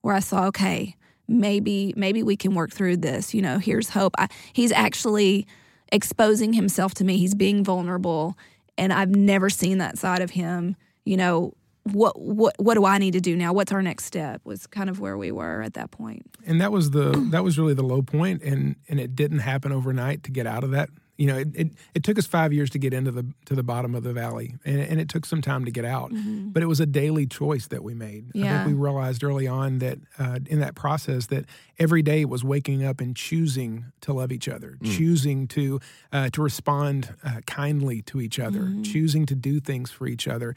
where 0.02 0.14
I 0.14 0.20
saw 0.20 0.48
okay, 0.48 0.96
maybe 1.28 1.94
maybe 1.96 2.22
we 2.22 2.36
can 2.36 2.54
work 2.54 2.72
through 2.72 2.98
this. 2.98 3.34
You 3.34 3.42
know, 3.42 3.60
here's 3.60 3.90
hope. 3.90 4.14
I, 4.18 4.28
he's 4.52 4.74
actually 4.74 5.48
exposing 5.92 6.54
himself 6.54 6.94
to 6.96 7.06
me. 7.06 7.18
He's 7.18 7.36
being 7.36 7.64
vulnerable, 7.64 8.38
and 8.78 8.92
I've 8.92 9.16
never 9.16 9.50
seen 9.50 9.78
that 9.78 9.98
side 9.98 10.22
of 10.22 10.32
him. 10.32 10.75
You 11.06 11.16
know, 11.16 11.54
what 11.86 12.20
what 12.20 12.56
what 12.58 12.74
do 12.74 12.86
I 12.86 12.98
need 12.98 13.12
to 13.12 13.22
do 13.22 13.36
now? 13.36 13.54
What's 13.54 13.72
our 13.72 13.82
next 13.82 14.06
step? 14.06 14.42
Was 14.44 14.65
kind 14.68 14.89
of 14.89 15.00
where 15.00 15.18
we 15.18 15.32
were 15.32 15.62
at 15.62 15.75
that 15.75 15.92
point. 15.92 16.36
and 16.46 16.60
that 16.60 16.72
was 16.72 16.92
the 16.92 17.12
that 17.32 17.44
was 17.44 17.58
really 17.60 17.74
the 17.75 17.84
low 17.84 18.01
point 18.01 18.42
and 18.42 18.75
and 18.89 19.00
it 19.00 19.15
didn't 19.15 19.39
happen 19.39 19.72
overnight 19.72 20.24
to 20.24 20.32
get 20.32 20.48
out 20.48 20.63
of 20.63 20.72
that 20.72 20.89
You 21.17 21.27
know, 21.27 21.38
it, 21.38 21.48
it, 21.55 21.67
it 21.93 22.03
took 22.03 22.19
us 22.19 22.25
five 22.25 22.51
years 22.51 22.69
to 22.72 22.79
get 22.79 22.93
into 22.93 23.10
the 23.12 23.25
to 23.45 23.55
the 23.55 23.63
bottom 23.63 23.95
of 23.95 24.03
the 24.03 24.12
valley, 24.12 24.55
and, 24.65 24.79
and 24.81 25.00
it 25.00 25.07
took 25.07 25.25
some 25.25 25.41
time 25.41 25.63
to 25.65 25.72
get 25.72 25.86
out. 25.86 26.12
Mm-hmm. 26.12 26.50
But 26.50 26.62
it 26.62 26.65
was 26.65 26.79
a 26.81 26.86
daily 26.86 27.25
choice 27.25 27.67
that 27.67 27.84
we 27.84 27.93
made. 27.93 28.25
I 28.36 28.38
Yeah. 28.39 28.63
think 28.65 28.67
we 28.67 28.74
realized 28.84 29.24
early 29.24 29.48
on 29.48 29.79
that 29.79 30.00
uh, 30.19 30.39
in 30.48 30.60
that 30.60 30.75
process 30.75 31.27
that 31.27 31.45
every 31.79 32.01
day 32.01 32.25
was 32.25 32.43
waking 32.43 32.84
up 32.84 33.00
and 33.00 33.15
choosing 33.15 33.86
to 34.01 34.12
love 34.13 34.31
each 34.34 34.50
other, 34.50 34.77
choosing 34.84 35.48
to 35.50 35.79
uh, 36.12 36.29
to 36.31 36.41
respond 36.41 37.15
uh, 37.24 37.41
kindly 37.45 38.01
to 38.03 38.19
each 38.19 38.38
other, 38.39 38.60
Mm-hmm. 38.60 38.81
choosing 38.84 39.25
to 39.27 39.36
do 39.36 39.60
things 39.60 39.91
for 39.91 40.07
each 40.07 40.27
other. 40.27 40.53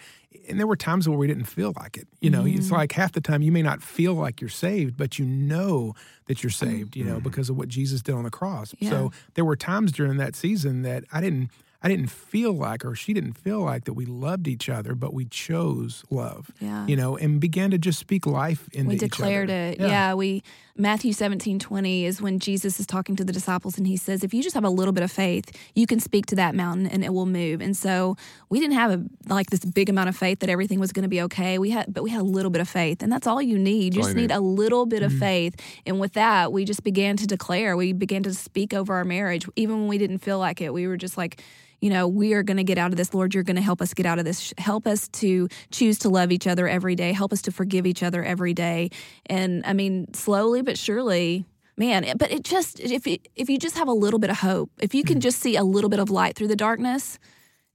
And 0.48 0.58
there 0.58 0.66
were 0.66 0.76
times 0.76 1.08
where 1.08 1.16
we 1.18 1.26
didn't 1.26 1.44
feel 1.44 1.72
like 1.76 1.96
it. 1.96 2.08
You 2.20 2.30
know, 2.30 2.42
Mm-hmm. 2.42 2.58
it's 2.58 2.70
like 2.70 2.92
half 2.92 3.12
the 3.12 3.20
time 3.20 3.42
you 3.42 3.52
may 3.52 3.62
not 3.62 3.82
feel 3.82 4.14
like 4.14 4.40
you're 4.40 4.50
saved, 4.50 4.96
but 4.96 5.18
you 5.18 5.24
know 5.24 5.94
that 6.28 6.42
you're 6.42 6.50
mm-hmm. 6.50 6.70
saved. 6.70 6.96
You 6.96 7.04
know, 7.04 7.14
mm-hmm. 7.14 7.24
because 7.24 7.50
of 7.50 7.58
what 7.58 7.68
Jesus 7.68 8.00
did 8.00 8.14
on 8.14 8.22
the 8.22 8.30
cross. 8.30 8.74
Yeah. 8.78 8.90
So 8.90 9.12
there 9.34 9.44
were 9.44 9.56
times 9.56 9.90
during 9.90 10.16
that 10.18 10.36
season 10.36 10.82
that 10.82 11.04
I 11.12 11.20
didn't. 11.20 11.50
I 11.80 11.86
didn't 11.86 12.08
feel 12.08 12.52
like, 12.54 12.84
or 12.84 12.96
she 12.96 13.12
didn't 13.12 13.34
feel 13.34 13.60
like 13.60 13.84
that 13.84 13.92
we 13.92 14.04
loved 14.04 14.48
each 14.48 14.68
other, 14.68 14.96
but 14.96 15.14
we 15.14 15.26
chose 15.26 16.02
love. 16.10 16.50
Yeah. 16.58 16.84
You 16.88 16.96
know, 16.96 17.16
and 17.16 17.38
began 17.38 17.70
to 17.70 17.78
just 17.78 18.00
speak 18.00 18.26
life 18.26 18.68
in 18.72 18.80
into 18.80 18.88
we 18.88 18.94
each 18.96 19.00
declared 19.02 19.48
other. 19.48 19.60
it 19.60 19.78
yeah. 19.78 20.14
we 20.14 20.42
matthew 20.78 21.12
17 21.12 21.58
20 21.58 22.04
is 22.04 22.22
when 22.22 22.38
jesus 22.38 22.78
is 22.80 22.86
talking 22.86 23.16
to 23.16 23.24
the 23.24 23.32
disciples 23.32 23.76
and 23.76 23.86
he 23.86 23.96
says 23.96 24.22
if 24.22 24.32
you 24.32 24.42
just 24.42 24.54
have 24.54 24.64
a 24.64 24.70
little 24.70 24.92
bit 24.92 25.02
of 25.02 25.10
faith 25.10 25.50
you 25.74 25.86
can 25.86 26.00
speak 26.00 26.26
to 26.26 26.36
that 26.36 26.54
mountain 26.54 26.86
and 26.86 27.04
it 27.04 27.12
will 27.12 27.26
move. 27.26 27.60
And 27.60 27.76
so 27.76 28.16
we 28.48 28.60
didn't 28.60 28.74
have 28.74 28.90
a 28.90 29.04
like 29.28 29.50
this 29.50 29.64
big 29.64 29.88
amount 29.88 30.08
of 30.08 30.16
faith 30.16 30.40
that 30.40 30.50
everything 30.50 30.80
was 30.80 30.92
going 30.92 31.02
to 31.02 31.08
be 31.08 31.22
okay. 31.22 31.58
We 31.58 31.70
had 31.70 31.92
but 31.92 32.02
we 32.02 32.10
had 32.10 32.20
a 32.20 32.24
little 32.24 32.50
bit 32.50 32.60
of 32.60 32.68
faith 32.68 33.02
and 33.02 33.10
that's 33.12 33.26
all 33.26 33.40
you 33.40 33.58
need. 33.58 33.94
You 33.94 34.02
just 34.02 34.14
need 34.14 34.28
need. 34.28 34.30
a 34.32 34.40
little 34.40 34.86
bit 34.86 35.02
of 35.02 35.12
faith. 35.12 35.54
And 35.86 36.00
with 36.00 36.14
that 36.14 36.52
we 36.52 36.64
just 36.64 36.82
began 36.82 37.16
to 37.16 37.26
declare. 37.26 37.76
We 37.76 37.92
began 37.92 38.22
to 38.24 38.34
speak 38.34 38.74
over 38.74 38.94
our 38.94 39.04
marriage. 39.04 39.46
Even 39.56 39.80
when 39.80 39.88
we 39.88 39.98
didn't 39.98 40.18
feel 40.18 40.38
like 40.38 40.60
it 40.60 40.72
we 40.72 40.86
were 40.86 40.96
just 40.96 41.16
like 41.16 41.42
you 41.80 41.90
know, 41.90 42.08
we 42.08 42.34
are 42.34 42.42
going 42.42 42.56
to 42.56 42.64
get 42.64 42.78
out 42.78 42.90
of 42.90 42.96
this. 42.96 43.14
Lord, 43.14 43.34
you're 43.34 43.44
going 43.44 43.56
to 43.56 43.62
help 43.62 43.80
us 43.80 43.94
get 43.94 44.06
out 44.06 44.18
of 44.18 44.24
this. 44.24 44.52
Help 44.58 44.86
us 44.86 45.08
to 45.08 45.48
choose 45.70 45.98
to 46.00 46.08
love 46.08 46.32
each 46.32 46.46
other 46.46 46.66
every 46.68 46.94
day. 46.94 47.12
Help 47.12 47.32
us 47.32 47.42
to 47.42 47.52
forgive 47.52 47.86
each 47.86 48.02
other 48.02 48.22
every 48.24 48.54
day. 48.54 48.90
And 49.26 49.64
I 49.64 49.72
mean, 49.72 50.12
slowly 50.14 50.62
but 50.62 50.76
surely, 50.76 51.44
man. 51.76 52.04
But 52.16 52.32
it 52.32 52.42
just 52.42 52.80
if 52.80 53.06
it, 53.06 53.28
if 53.36 53.48
you 53.48 53.58
just 53.58 53.76
have 53.76 53.88
a 53.88 53.92
little 53.92 54.18
bit 54.18 54.30
of 54.30 54.38
hope, 54.38 54.70
if 54.80 54.94
you 54.94 55.04
can 55.04 55.18
mm. 55.18 55.22
just 55.22 55.38
see 55.38 55.56
a 55.56 55.64
little 55.64 55.90
bit 55.90 56.00
of 56.00 56.10
light 56.10 56.34
through 56.34 56.48
the 56.48 56.56
darkness, 56.56 57.18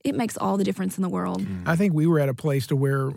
it 0.03 0.15
makes 0.15 0.37
all 0.37 0.57
the 0.57 0.63
difference 0.63 0.97
in 0.97 1.01
the 1.01 1.09
world. 1.09 1.41
Mm. 1.41 1.63
I 1.65 1.75
think 1.75 1.93
we 1.93 2.05
were 2.05 2.19
at 2.19 2.29
a 2.29 2.33
place 2.33 2.67
to 2.67 2.75
where 2.75 3.11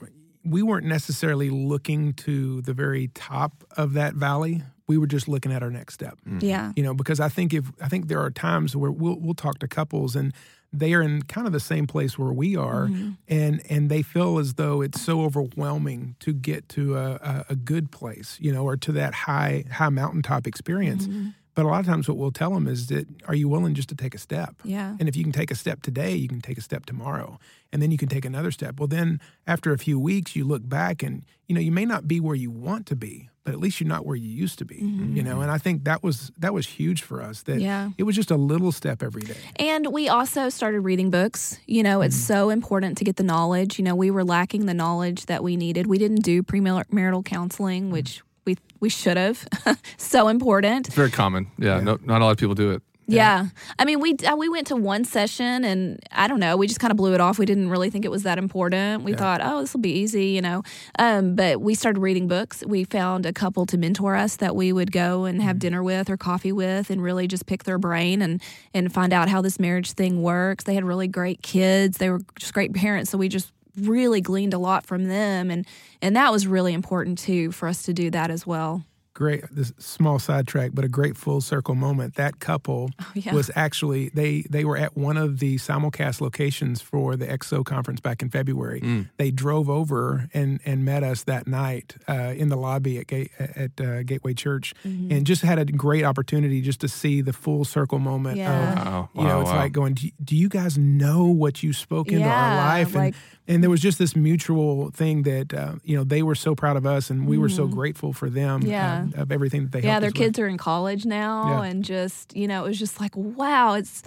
we 0.45 0.63
weren't 0.63 0.87
necessarily 0.87 1.51
looking 1.51 2.13
to 2.13 2.63
the 2.63 2.73
very 2.73 3.09
top 3.09 3.65
of 3.77 3.95
that 3.95 4.15
valley. 4.15 4.63
We 4.87 4.99
were 4.99 5.09
just 5.09 5.27
looking 5.27 5.51
at 5.51 5.65
our 5.65 5.71
next 5.71 5.95
step. 5.95 6.17
Mm. 6.29 6.43
Yeah. 6.43 6.73
You 6.77 6.85
know, 6.85 6.95
because 6.95 7.19
I 7.19 7.29
think 7.29 7.53
if 7.53 7.73
I 7.83 7.89
think 7.89 8.07
there 8.07 8.21
are 8.21 8.31
times 8.31 8.77
where 8.77 8.93
we'll 8.93 9.19
we'll 9.19 9.35
talk 9.35 9.59
to 9.59 9.69
couples 9.69 10.15
and 10.15 10.33
they 10.79 10.95
are 10.95 11.03
in 11.03 11.23
kind 11.23 11.47
of 11.47 11.53
the 11.53 11.61
same 11.61 11.87
place 11.87 12.19
where 12.19 12.33
we 12.33 12.57
are, 12.57 12.87
mm-hmm. 12.87 13.11
and 13.29 13.63
and 13.69 13.91
they 13.91 14.03
feel 14.03 14.39
as 14.39 14.55
though 14.55 14.81
it's 14.83 15.01
so 15.01 15.23
overwhelming 15.23 16.17
to 16.21 16.33
get 16.33 16.69
to 16.71 16.97
a, 16.97 17.13
a, 17.15 17.47
a 17.51 17.57
good 17.57 17.91
place, 17.91 18.39
you 18.41 18.53
know, 18.53 18.65
or 18.65 18.77
to 18.77 18.93
that 18.93 19.15
high 19.15 19.65
high 19.71 19.89
mountaintop 19.89 20.47
experience. 20.47 21.07
Mm-hmm. 21.07 21.29
But 21.57 21.65
a 21.65 21.69
lot 21.69 21.81
of 21.81 21.87
times, 21.87 22.07
what 22.07 22.19
we'll 22.19 22.31
tell 22.31 22.53
them 22.53 22.69
is 22.69 22.87
that, 22.89 23.09
are 23.27 23.35
you 23.35 23.49
willing 23.49 23.75
just 23.75 23.89
to 23.89 23.95
take 23.97 24.15
a 24.15 24.19
step? 24.19 24.55
Yeah. 24.63 24.95
And 25.01 25.09
if 25.09 25.17
you 25.17 25.25
can 25.25 25.33
take 25.33 25.51
a 25.51 25.55
step 25.55 25.81
today, 25.83 26.15
you 26.15 26.29
can 26.29 26.41
take 26.43 26.59
a 26.59 26.61
step 26.61 26.85
tomorrow, 26.87 27.39
and 27.73 27.81
then 27.81 27.91
you 27.91 27.97
can 27.97 28.09
take 28.11 28.27
another 28.27 28.51
step. 28.51 28.79
Well, 28.79 28.87
then 28.89 29.21
after 29.47 29.73
a 29.73 29.79
few 29.79 29.99
weeks, 29.99 30.37
you 30.37 30.45
look 30.45 30.69
back 30.69 31.03
and 31.03 31.23
you 31.49 31.55
know 31.55 31.61
you 31.63 31.73
may 31.73 31.85
not 31.87 32.07
be 32.07 32.21
where 32.21 32.35
you 32.37 32.51
want 32.51 32.85
to 32.87 32.97
be, 32.97 33.31
but 33.45 33.55
at 33.55 33.61
least 33.61 33.81
you're 33.81 33.89
not 33.89 34.05
where 34.05 34.17
you 34.17 34.29
used 34.29 34.59
to 34.59 34.65
be. 34.67 34.77
You 34.77 35.23
know, 35.23 35.41
and 35.41 35.51
I 35.51 35.57
think 35.59 35.85
that 35.85 36.03
was 36.03 36.31
that 36.39 36.53
was 36.53 36.67
huge 36.67 37.01
for 37.03 37.23
us. 37.23 37.43
That 37.45 37.59
Yeah. 37.61 37.91
it 37.97 38.03
was 38.03 38.15
just 38.17 38.31
a 38.31 38.37
little 38.37 38.71
step 38.73 39.03
every 39.03 39.23
day. 39.23 39.37
And 39.59 39.87
we 39.93 40.09
also 40.11 40.51
started 40.51 40.81
reading 40.81 41.11
books. 41.11 41.59
You 41.67 41.83
know, 41.83 42.03
it's 42.03 42.17
Mm-hmm. 42.17 42.35
so 42.35 42.51
important 42.51 42.99
to 42.99 43.05
get 43.05 43.17
the 43.17 43.23
knowledge. 43.25 43.79
You 43.79 43.85
know, 43.85 43.95
we 43.97 44.11
were 44.11 44.25
lacking 44.25 44.67
the 44.67 44.75
knowledge 44.75 45.25
that 45.27 45.43
we 45.43 45.57
needed. 45.57 45.87
We 45.87 45.97
didn't 45.99 46.23
do 46.23 46.43
premarital 46.43 47.25
counseling, 47.25 47.85
Mm-hmm. 47.85 47.93
which 47.93 48.23
we 48.47 48.57
we 48.81 48.89
should 48.89 49.17
have. 49.17 49.47
so 49.97 50.29
important. 50.29 50.87
It's 50.87 50.97
very 50.97 51.11
common. 51.11 51.49
Yeah, 51.59 51.81
No, 51.81 51.99
not 52.03 52.23
a 52.23 52.25
lot 52.25 52.31
of 52.31 52.39
people 52.39 52.55
do 52.55 52.71
it. 52.71 52.83
Yeah. 53.09 53.47
I 53.79 53.85
mean, 53.85 54.01
we 54.01 54.15
uh, 54.15 54.37
we 54.37 54.49
went 54.49 54.67
to 54.69 54.77
one 54.77 55.05
session 55.05 55.65
and 55.65 56.01
I 56.11 56.27
don't 56.27 56.41
know, 56.41 56.57
we 56.57 56.67
just 56.67 56.81
kind 56.81 56.91
of 56.91 56.97
blew 56.97 57.15
it 57.15 57.21
off. 57.21 57.39
We 57.39 57.47
didn't 57.47 57.71
really 57.71 57.89
think 57.91 58.05
it 58.05 58.11
was 58.11 58.25
that 58.25 58.39
important. 58.39 59.05
We 59.05 59.13
thought, 59.15 59.41
oh, 59.43 59.61
this 59.61 59.73
will 59.73 59.81
be 59.81 59.93
easy, 59.93 60.27
you 60.27 60.43
know. 60.43 60.63
Um, 60.99 61.37
but 61.37 61.61
we 61.61 61.75
started 61.75 62.01
reading 62.01 62.27
books. 62.27 62.65
We 62.67 62.85
found 62.85 63.25
a 63.25 63.33
couple 63.33 63.65
to 63.67 63.79
mentor 63.79 64.17
us 64.17 64.37
that 64.37 64.57
we 64.57 64.73
would 64.73 64.91
go 64.91 65.25
and 65.25 65.41
have 65.41 65.59
dinner 65.59 65.83
with 65.83 66.11
or 66.11 66.17
coffee 66.17 66.53
with 66.53 66.91
and 66.91 67.01
really 67.03 67.29
just 67.29 67.47
pick 67.47 67.65
their 67.65 67.79
brain 67.79 68.23
and 68.23 68.43
and 68.75 68.93
find 68.93 69.13
out 69.13 69.29
how 69.29 69.41
this 69.41 69.61
marriage 69.61 69.93
thing 69.93 70.23
works. 70.23 70.65
They 70.65 70.75
had 70.75 70.85
really 70.85 71.09
great 71.09 71.43
kids. 71.43 71.99
They 71.99 72.11
were 72.11 72.21
just 72.39 72.55
great 72.55 72.75
parents, 72.75 73.11
so 73.11 73.19
we 73.19 73.29
just 73.29 73.53
really 73.81 74.21
gleaned 74.21 74.55
a 74.55 74.59
lot 74.59 74.87
from 74.87 75.05
them 75.05 75.51
and 75.51 75.67
and 76.03 76.17
that 76.17 76.33
was 76.33 76.47
really 76.47 76.75
important 76.75 77.19
too 77.19 77.53
for 77.53 77.69
us 77.69 77.83
to 77.85 77.93
do 77.93 78.11
that 78.11 78.31
as 78.31 78.47
well. 78.47 78.85
Great, 79.17 79.45
this 79.51 79.73
small 79.79 80.19
sidetrack, 80.19 80.73
but 80.75 80.85
a 80.85 80.89
great 80.89 81.17
full 81.17 81.41
circle 81.41 81.75
moment. 81.75 82.17
That 82.17 82.39
couple 82.39 82.91
Oh, 83.01 83.13
yeah. 83.15 83.33
was 83.33 83.51
actually 83.57 84.11
they 84.11 84.43
they 84.51 84.63
were 84.67 84.77
at 84.77 84.95
one 84.95 85.17
of 85.17 85.39
the 85.39 85.57
simulcast 85.57 86.21
locations 86.21 86.83
for 86.83 87.17
the 87.17 87.27
XO 87.27 87.65
conference 87.65 87.99
back 88.01 88.21
in 88.21 88.29
February. 88.29 88.83
Mm. 88.83 89.09
They 89.17 89.31
drove 89.31 89.71
over 89.71 90.29
and 90.35 90.61
and 90.67 90.85
met 90.85 91.03
us 91.03 91.25
that 91.25 91.47
night 91.47 91.97
uh, 92.07 92.35
in 92.37 92.51
the 92.51 92.57
lobby 92.57 92.99
at 92.99 93.07
Gate, 93.07 93.31
at 93.39 93.81
uh, 93.81 94.03
Gateway 94.03 94.35
Church, 94.35 94.75
Mm-hmm. 94.85 95.11
and 95.13 95.27
just 95.27 95.41
had 95.41 95.59
a 95.59 95.65
great 95.65 96.05
opportunity 96.05 96.61
just 96.61 96.81
to 96.83 96.89
see 96.89 97.23
the 97.23 97.33
full 97.33 97.65
circle 97.65 97.99
moment 97.99 98.37
Yeah. 98.37 98.73
of 98.73 98.87
Wow. 98.87 99.09
you 99.15 99.23
know, 99.23 99.37
Wow, 99.37 99.41
it's 99.41 99.51
wow. 99.51 99.57
like 99.57 99.73
going, 99.73 99.95
do, 99.95 100.11
do 100.23 100.37
you 100.37 100.51
guys 100.51 100.77
know 100.77 101.25
what 101.25 101.63
you 101.63 101.73
spoke 101.73 102.09
into 102.13 102.29
our 102.29 102.57
life? 102.57 102.89
And, 102.89 102.95
like- 102.97 103.15
and 103.49 103.63
there 103.63 103.71
was 103.71 103.81
just 103.81 103.99
this 104.01 104.17
mutual 104.17 104.91
thing 104.91 105.23
that, 105.23 105.55
uh, 105.55 105.77
you 105.85 105.97
know, 105.97 106.03
they 106.03 106.21
were 106.23 106.35
so 106.35 106.55
proud 106.57 106.77
of 106.77 106.85
us 106.85 107.11
and 107.11 107.29
we 107.29 107.39
were 107.39 107.49
so 107.49 107.67
grateful 107.69 108.13
for 108.13 108.29
them 108.29 108.61
Mm-hmm. 108.61 108.71
Yeah. 108.71 109.06
Of 109.15 109.31
everything 109.33 109.63
that 109.65 109.73
they 109.73 109.81
yeah 109.83 110.01
their 110.01 110.09
us 110.09 110.15
with. 110.15 110.23
kids 110.23 110.39
are 110.39 110.47
in 110.49 110.59
college 110.59 111.05
now 111.07 111.63
Yeah. 111.63 111.69
and 111.69 111.85
just 111.85 112.37
you 112.37 112.49
know 112.49 112.65
it 112.65 112.69
was 112.69 112.79
just 112.79 113.01
like 113.01 113.15
wow 113.17 113.75
it's 113.75 114.03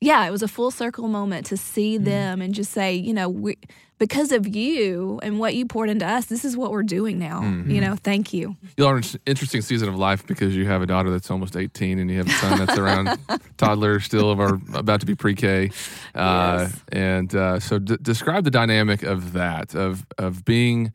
yeah 0.00 0.26
it 0.26 0.30
was 0.30 0.42
a 0.42 0.48
full 0.48 0.70
circle 0.70 1.08
moment 1.08 1.46
to 1.46 1.56
see 1.56 1.96
Mm-hmm. 1.96 2.04
them 2.04 2.42
and 2.42 2.54
just 2.54 2.72
say 2.72 2.94
you 2.94 3.12
know 3.12 3.28
we, 3.28 3.56
because 3.98 4.32
of 4.32 4.46
you 4.46 5.20
and 5.22 5.38
what 5.38 5.54
you 5.54 5.66
poured 5.66 5.90
into 5.90 6.06
us 6.06 6.24
this 6.26 6.42
is 6.44 6.56
what 6.56 6.70
we're 6.70 6.82
doing 6.82 7.18
now 7.18 7.42
Mm-hmm. 7.42 7.70
you 7.70 7.80
know 7.82 7.96
thank 7.96 8.32
you 8.32 8.56
You're 8.78 8.96
in 8.98 9.04
an 9.04 9.20
interesting 9.26 9.60
season 9.60 9.88
of 9.90 9.96
life 9.96 10.26
because 10.26 10.56
you 10.56 10.64
have 10.66 10.80
a 10.80 10.86
daughter 10.86 11.10
that's 11.10 11.30
almost 11.30 11.54
18 11.54 11.98
and 11.98 12.10
you 12.10 12.16
have 12.16 12.26
a 12.28 12.30
son 12.30 12.58
that's 12.58 12.78
around 12.78 13.18
toddler 13.58 14.00
still 14.00 14.40
or 14.40 14.58
about 14.74 15.00
to 15.00 15.06
be 15.06 15.14
pre-K. 15.14 15.70
Uh, 16.14 16.58
Yes. 16.60 16.80
And 16.92 17.34
uh, 17.34 17.60
so 17.60 17.78
d- 17.78 17.98
describe 18.00 18.44
the 18.44 18.50
dynamic 18.50 19.02
of 19.02 19.32
that, 19.34 19.74
of, 19.74 20.06
of 20.18 20.44
being, 20.46 20.92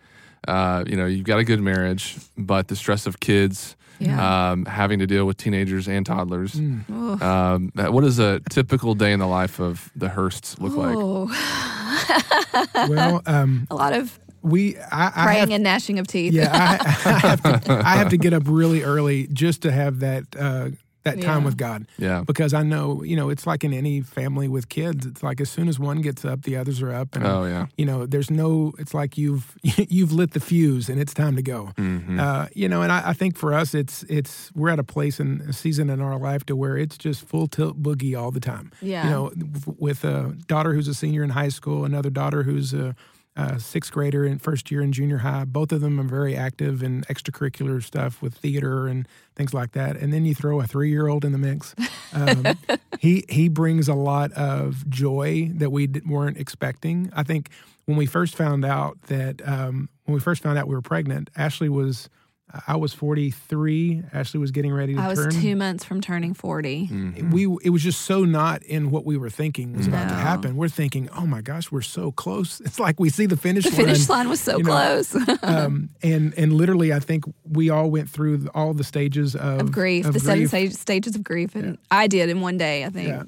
uh, 0.48 0.84
you 0.88 0.96
know, 0.96 1.06
you've 1.06 1.25
got 1.25 1.40
a 1.40 1.44
good 1.44 1.62
marriage, 1.62 2.18
but 2.38 2.68
the 2.68 2.75
stress 2.75 3.06
of 3.08 3.20
kids, 3.20 3.75
Yeah. 4.00 4.52
um, 4.52 4.66
having 4.66 5.00
to 5.00 5.08
deal 5.08 5.25
with 5.25 5.38
teenagers 5.38 5.88
and 5.88 6.06
toddlers. 6.06 6.54
Mm. 6.54 7.22
Um, 7.22 7.72
what 7.75 8.02
does 8.02 8.20
a 8.20 8.42
typical 8.50 8.94
day 8.96 9.12
in 9.14 9.20
the 9.20 9.28
life 9.28 9.60
of 9.60 9.92
the 9.96 10.10
Hursts 10.10 10.60
look 10.60 10.75
like? 10.75 10.96
Oh, 10.98 11.28
well, 12.90 13.22
um, 13.25 13.68
a 13.72 13.75
lot 13.75 13.94
of 13.94 14.20
we 14.42 14.78
I, 14.78 15.08
I 15.08 15.24
praying 15.25 15.40
have, 15.40 15.50
and 15.52 15.64
gnashing 15.64 15.98
of 15.98 16.06
teeth 16.08 16.32
yeah, 16.34 16.50
I, 16.54 17.10
I 17.10 17.18
have 17.20 17.42
to 17.42 17.74
I 17.74 17.96
have 17.96 18.10
to 18.10 18.18
get 18.25 18.32
up 18.34 18.44
really 18.46 18.84
early 18.84 19.28
just 19.34 19.64
to 19.64 19.72
have 19.72 20.00
that 20.02 20.24
uh, 20.38 20.70
that 21.05 21.21
time 21.21 21.39
Yeah. 21.41 21.45
with 21.45 21.57
God. 21.57 21.88
Yeah. 21.97 22.24
Because 22.27 22.53
I 22.53 22.63
know, 22.63 23.01
you 23.03 23.15
know, 23.15 23.29
it's 23.29 23.47
like 23.47 23.63
in 23.63 23.74
any 23.74 24.01
family 24.01 24.47
with 24.47 24.67
kids. 24.69 25.05
It's 25.05 25.24
like 25.24 25.39
as 25.39 25.50
soon 25.50 25.67
as 25.69 25.79
one 25.79 26.01
gets 26.01 26.25
up, 26.25 26.41
the 26.43 26.57
others 26.57 26.81
are 26.81 26.91
up, 26.91 27.15
and 27.15 27.25
Oh, 27.25 27.45
yeah. 27.45 27.67
you 27.77 27.85
know, 27.85 28.05
there's 28.05 28.29
no. 28.29 28.74
It's 28.77 28.93
like 28.93 29.17
you've 29.17 29.55
you've 29.63 30.12
lit 30.12 30.31
the 30.31 30.39
fuse 30.39 30.89
and 30.89 31.00
it's 31.00 31.13
time 31.13 31.35
to 31.38 31.41
go. 31.41 31.71
Mhm. 31.77 32.19
Uh, 32.19 32.47
you 32.53 32.67
know, 32.67 32.81
and 32.81 32.91
I, 32.91 33.09
I 33.09 33.13
think 33.13 33.38
for 33.38 33.53
us, 33.53 33.74
it's 33.74 34.03
it's 34.09 34.51
we're 34.53 34.69
at 34.69 34.79
a 34.79 34.83
place 34.83 35.19
in 35.19 35.41
a 35.47 35.53
season 35.53 35.89
in 35.89 36.01
our 36.01 36.17
life 36.19 36.45
to 36.47 36.55
where 36.55 36.75
it's 36.77 36.97
just 36.97 37.25
full 37.27 37.47
tilt 37.47 37.81
boogie 37.81 38.19
all 38.19 38.31
the 38.31 38.39
time. 38.41 38.71
Yeah. 38.81 39.03
You 39.05 39.09
know, 39.09 39.31
with 39.77 40.03
a 40.03 40.35
daughter 40.47 40.74
who's 40.74 40.88
a 40.88 40.93
senior 40.93 41.24
in 41.24 41.29
high 41.29 41.50
school, 41.50 41.85
another 41.85 42.09
daughter 42.09 42.43
who's 42.43 42.74
a, 42.74 42.95
a 43.36 43.60
sixth 43.60 43.92
grader 43.92 44.25
in 44.25 44.39
first 44.39 44.72
year 44.72 44.82
in 44.82 44.92
junior 44.92 45.18
high. 45.18 45.46
Both 45.46 45.72
of 45.72 45.82
them 45.82 46.00
are 46.00 46.04
very 46.04 46.36
active 46.36 46.82
in 46.82 47.01
extracurricular 47.04 47.84
stuff 47.84 48.22
with 48.22 48.36
theater 48.36 48.88
and 48.88 49.08
things 49.36 49.54
like 49.54 49.74
that. 49.74 49.98
And 49.98 50.13
then 50.13 50.25
you 50.25 50.34
throw 50.34 50.62
a 50.62 50.68
three 50.68 50.89
year 50.89 51.08
old 51.08 51.25
in 51.25 51.32
the 51.32 51.38
mix. 51.38 51.75
Um, 52.13 52.46
he 53.00 53.25
he 53.27 53.50
brings 53.50 53.88
a 53.88 53.94
lot 53.94 54.32
of 54.34 54.89
joy 54.89 55.51
that 55.56 55.72
we 55.72 55.88
d- 55.88 56.01
weren't 56.08 56.38
expecting. 56.38 57.12
I 57.13 57.24
think 57.24 57.50
when 57.86 57.98
we 57.98 58.06
first 58.06 58.36
found 58.36 58.65
out 58.65 59.01
that 59.04 59.46
um, 59.48 59.89
when 60.06 60.13
we 60.13 60.20
first 60.20 60.42
found 60.42 60.58
out 60.58 60.68
we 60.68 60.75
were 60.75 60.82
pregnant, 60.82 61.30
Ashley 61.36 61.70
was 61.70 62.10
I 62.68 62.75
was 62.75 62.94
43. 62.94 64.04
Ashley 64.14 64.40
was 64.40 64.52
getting 64.52 64.72
ready 64.72 64.94
to 64.96 65.02
i 65.02 65.08
was 65.08 65.20
turn. 65.20 65.32
two 65.32 65.56
months 65.56 65.84
from 65.84 66.00
turning 66.00 66.34
40 66.34 66.88
Mhm. 66.88 67.32
we 67.32 67.44
it 67.64 67.70
was 67.72 67.82
just 67.84 68.02
so 68.02 68.24
not 68.24 68.62
in 68.64 68.92
what 68.92 69.04
we 69.06 69.18
were 69.18 69.30
thinking 69.30 69.74
was 69.75 69.88
about 69.88 70.08
to 70.10 70.16
happen. 70.16 70.56
We're 70.56 70.70
thinking, 70.70 71.10
oh 71.16 71.25
my 71.25 71.42
gosh, 71.42 71.72
we're 71.72 71.82
so 71.82 72.12
close. 72.12 72.62
It's 72.66 72.80
like 72.80 73.00
we 73.00 73.10
see 73.10 73.25
the 73.25 73.36
finish 73.38 73.66
line. 73.66 73.72
the 73.74 73.78
line. 73.84 73.88
finish 73.94 74.10
line 74.10 74.30
was 74.30 74.40
so 74.42 74.58
you 74.58 74.64
know, 74.64 74.72
close 74.72 75.16
um, 75.44 75.90
and 76.04 76.34
and 76.38 76.54
literally, 76.54 76.94
I 76.94 77.00
think 77.00 77.25
we 77.50 77.70
all 77.70 77.90
went 77.90 78.10
through 78.10 78.48
all 78.54 78.74
the 78.74 78.84
stages 78.84 79.36
of, 79.36 79.62
of 79.62 79.72
grief 79.72 80.06
of 80.06 80.14
the 80.14 80.20
seven 80.20 80.40
grief. 80.40 80.50
stage, 80.50 80.74
stages 80.74 81.16
of 81.16 81.24
grief 81.24 81.56
and 81.56 81.78
i 81.92 82.08
did 82.08 82.30
in 82.30 82.42
one 82.42 82.58
day 82.58 82.86
i 82.86 82.90
think 82.90 83.08
Yeah. 83.10 83.24